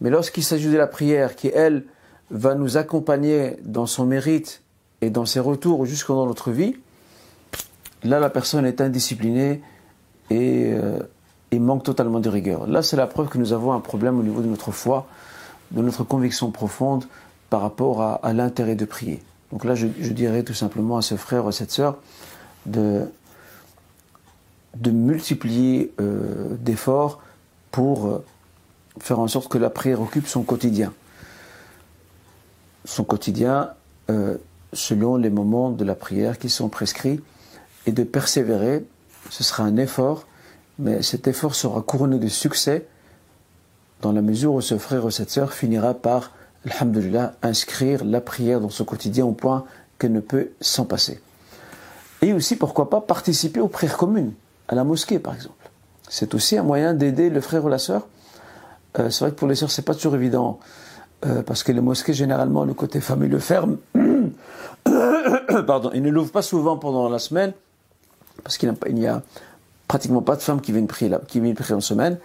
[0.00, 1.84] Mais lorsqu'il s'agit de la prière qui, elle,
[2.30, 4.62] va nous accompagner dans son mérite
[5.00, 6.76] et dans ses retours jusqu'au dans notre vie,
[8.04, 9.62] là la personne est indisciplinée
[10.30, 11.00] et, euh,
[11.50, 12.66] et manque totalement de rigueur.
[12.66, 15.06] Là c'est la preuve que nous avons un problème au niveau de notre foi,
[15.70, 17.04] de notre conviction profonde,
[17.50, 19.22] par rapport à, l'intérêt de prier.
[19.52, 21.96] Donc là, je, dirais tout simplement à ce frère ou à cette sœur
[22.66, 23.06] de,
[24.84, 27.22] multiplier euh, d'efforts
[27.70, 28.24] pour euh,
[29.00, 30.92] faire en sorte que la prière occupe son quotidien.
[32.84, 33.70] Son quotidien
[34.72, 37.20] selon les moments de la prière qui sont prescrits
[37.88, 38.84] et de persévérer.
[39.30, 40.26] Ce sera un effort,
[40.78, 42.86] mais cet effort sera couronné de succès
[44.02, 46.32] dans la mesure où ce frère ou cette sœur finira par
[46.66, 49.64] alhamdulillah, inscrire la prière dans son quotidien au point
[49.98, 51.20] qu'elle ne peut s'en passer.
[52.20, 54.34] Et aussi, pourquoi pas, participer aux prières communes,
[54.68, 55.70] à la mosquée par exemple.
[56.10, 58.06] C'est aussi un moyen d'aider le frère ou la sœur.
[58.98, 60.58] Euh, c'est vrai que pour les sœurs, c'est pas toujours évident,
[61.24, 63.78] euh, parce que les mosquées, généralement, le côté famille le ferme.
[65.66, 67.52] Pardon, ils ne l'ouvrent pas souvent pendant la semaine,
[68.42, 69.22] parce qu'il n'y a,
[69.86, 72.18] pratiquement pas de femmes qui viennent prier, en semaine,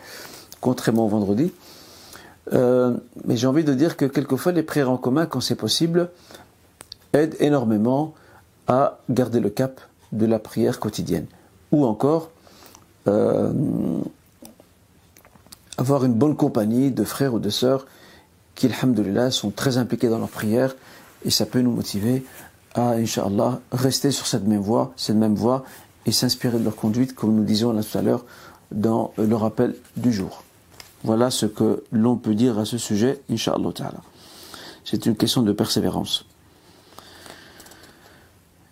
[0.61, 1.51] contrairement au vendredi.
[2.51, 6.09] Euh, mais j'ai envie de dire que quelquefois les prières en commun, quand c'est possible,
[7.14, 8.14] aident énormément
[8.68, 9.80] à garder le cap
[10.11, 11.26] de la prière quotidienne.
[11.72, 12.30] Ou encore,
[13.07, 13.51] euh,
[15.78, 17.86] avoir une bonne compagnie de frères ou de sœurs
[18.55, 20.76] qui, alhamdulillah, sont très impliqués dans leur prière
[21.26, 22.24] et ça peut nous motiver
[22.76, 25.64] à, Inch'Allah, rester sur cette même voie, cette même voie
[26.06, 28.26] et s'inspirer de leur conduite, comme nous disions là tout à l'heure
[28.72, 30.43] dans le rappel du jour.
[31.04, 33.72] Voilà ce que l'on peut dire à ce sujet, Inch'Allah
[34.86, 36.26] C'est une question de persévérance.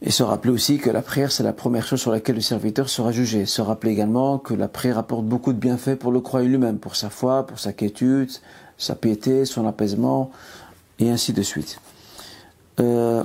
[0.04, 2.90] Et se rappeler aussi que la prière, c'est la première chose sur laquelle le serviteur
[2.90, 3.46] sera jugé.
[3.46, 6.96] Se rappeler également que la prière apporte beaucoup de bienfaits pour le croyant lui-même, pour
[6.96, 8.32] sa foi, pour sa quiétude,
[8.78, 10.32] sa piété, son apaisement,
[10.98, 11.80] et ainsi de suite.
[12.80, 13.24] Euh,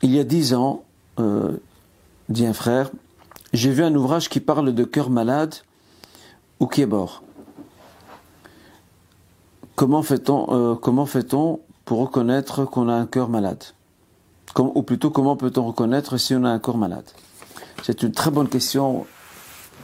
[0.00, 0.82] il y a dix ans,
[1.18, 1.58] euh,
[2.28, 2.90] dit un frère,
[3.52, 5.54] j'ai vu un ouvrage qui parle de cœur malade
[6.60, 7.22] ou qui est mort.
[9.76, 13.64] Comment fait-on euh, fait-on pour reconnaître qu'on a un cœur malade?
[14.56, 17.06] Ou plutôt comment peut-on reconnaître si on a un corps malade?
[17.82, 19.04] C'est une très bonne question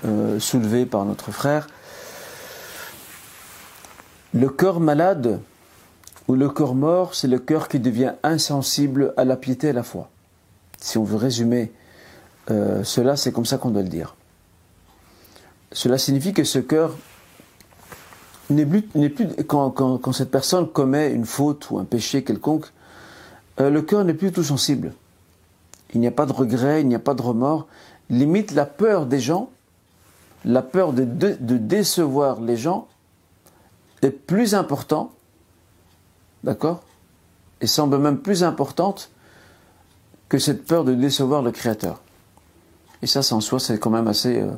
[0.05, 1.66] euh, soulevée par notre frère.
[4.32, 5.41] Le cœur malade
[6.28, 9.72] ou le corps mort, c'est le cœur qui devient insensible à la piété et à
[9.72, 10.09] la foi.
[10.80, 11.72] Si on veut résumer
[12.51, 14.16] euh, cela, c'est comme ça qu'on doit le dire.
[15.72, 16.97] Cela signifie que ce cœur
[18.51, 22.66] n'est plus, quand, cette personne commet une faute ou un péché quelconque,
[23.61, 24.93] euh, le cœur n'est plus tout sensible.
[25.95, 27.66] Il n'y a pas de regret, il n'y a pas de remords.
[28.09, 29.51] Limite la peur des gens,
[30.45, 32.88] la peur de, de, décevoir les gens
[34.03, 35.12] est plus important,
[36.43, 36.82] d'accord?
[37.61, 39.11] Et semble même plus importante
[40.28, 42.01] que cette peur de décevoir le Créateur.
[43.03, 44.51] Et ça, en soi, c'est quand même assez euh,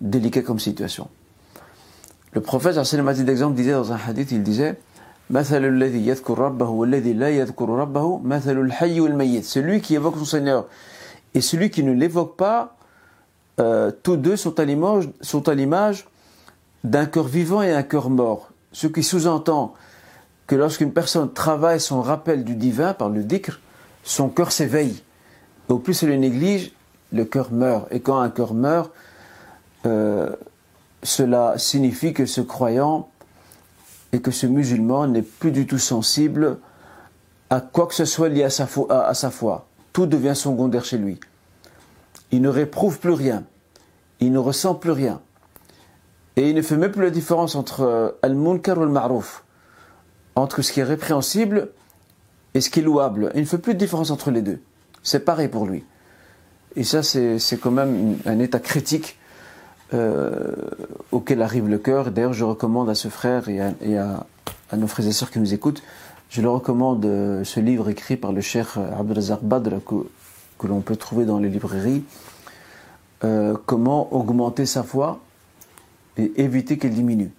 [0.00, 1.08] délicat comme situation.
[2.32, 2.84] Le prophète, à
[3.24, 4.78] d'exemple, disait dans un hadith, il disait
[9.42, 10.66] celui qui évoque son Seigneur
[11.34, 12.76] et celui qui ne l'évoque pas,
[13.60, 16.08] euh, tous deux sont à l'image
[16.82, 18.50] d'un cœur vivant et un cœur mort.
[18.72, 19.74] Ce qui sous-entend
[20.46, 23.60] que lorsqu'une personne travaille son rappel du divin par le dhikr,
[24.02, 25.02] son cœur s'éveille.
[25.68, 26.72] Au plus elle le néglige,
[27.12, 27.86] le cœur meurt.
[27.90, 28.90] Et quand un cœur meurt,
[29.86, 30.34] euh,
[31.02, 33.08] cela signifie que ce croyant
[34.12, 36.58] et que ce musulman n'est plus du tout sensible
[37.48, 39.66] à quoi que ce soit lié à sa, foi.
[39.92, 41.18] Tout devient secondaire chez lui.
[42.30, 43.44] Il ne réprouve plus rien.
[44.20, 45.20] Il ne ressent plus rien.
[46.36, 49.44] Et il ne fait même plus la différence entre euh, al-munkar ou al-ma'rouf,
[50.36, 51.70] entre ce qui est répréhensible
[52.54, 53.32] et ce qui est louable.
[53.34, 54.60] Il ne fait plus de différence entre les deux.
[55.02, 55.84] C'est pareil pour lui.
[56.76, 59.18] Et ça, c'est quand même un état critique
[59.92, 60.54] euh,
[61.10, 62.10] auquel arrive le cœur.
[62.10, 64.26] D'ailleurs, je recommande à ce frère et à,
[64.76, 65.82] nos frères et sœurs qui nous écoutent,
[66.28, 70.06] je leur recommande euh, ce livre écrit par le cher Abdelazar Badr que,
[70.58, 72.04] que l'on peut trouver dans les librairies.
[73.22, 75.20] Euh, comment augmenter sa foi
[76.16, 77.30] et éviter qu'elle diminue.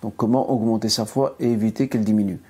[0.00, 2.40] Donc comment augmenter sa foi et éviter qu'elle diminue.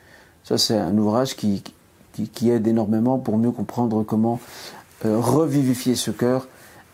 [0.45, 1.65] Ça c'est un ouvrage qui,
[2.13, 4.39] qui, aide énormément pour mieux comprendre comment
[5.05, 6.49] revivifier ce cœur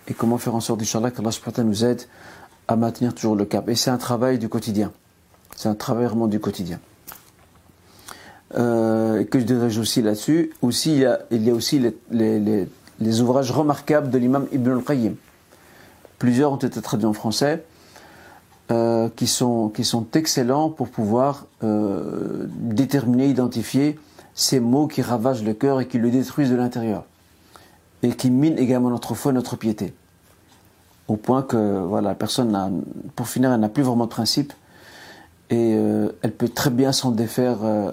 [0.08, 1.30] et comment faire en sorte, Inch'Allah, qu'Allah
[1.64, 2.02] nous aide
[2.68, 3.68] à maintenir toujours le cap.
[3.68, 4.92] Et c'est un travail du quotidien.
[5.56, 6.80] C'est un travail vraiment du quotidien.
[8.56, 11.78] Euh, que je dirais aussi là-dessus, aussi, il, y a, aussi
[12.10, 12.68] les,
[13.00, 15.14] les, ouvrages remarquables de l'imam Ibn al-Qayyim.
[16.18, 17.64] Plusieurs ont été traduits en français,
[18.70, 23.98] euh, qui, sont, qui sont excellents pour pouvoir euh, déterminer, identifier
[24.34, 27.04] ces mots qui ravagent le cœur et qui le détruisent de l'intérieur.
[28.02, 29.94] Et qui minent également notre foi, notre piété
[31.08, 32.84] au point que voilà, la personne,
[33.16, 34.52] pour finir, elle n'a plus vraiment de principe
[35.50, 37.90] et euh, elle peut très bien s'en défaire euh,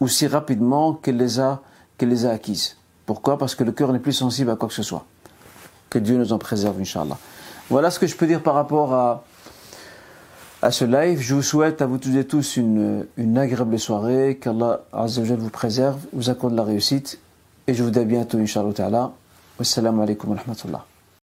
[0.00, 1.62] aussi rapidement qu'elle les, a,
[2.00, 2.76] les a acquises.
[3.06, 3.38] Pourquoi?
[3.38, 5.06] Parce que le cœur n'est plus sensible à quoi que ce soit.
[5.88, 7.16] Que Dieu nous en préserve, Inch'Allah.
[7.70, 9.24] Voilà ce que je peux dire par rapport à,
[10.60, 11.20] à ce live.
[11.20, 15.98] Je vous souhaite à vous tous et tous une, une agréable soirée, qu'Allah vous préserve,
[16.12, 17.18] vous accorde la réussite,
[17.66, 19.12] et je vous dis à bientôt, Inch'Allah.
[19.58, 20.95] Wassalamu alaikum wa rahmatullah.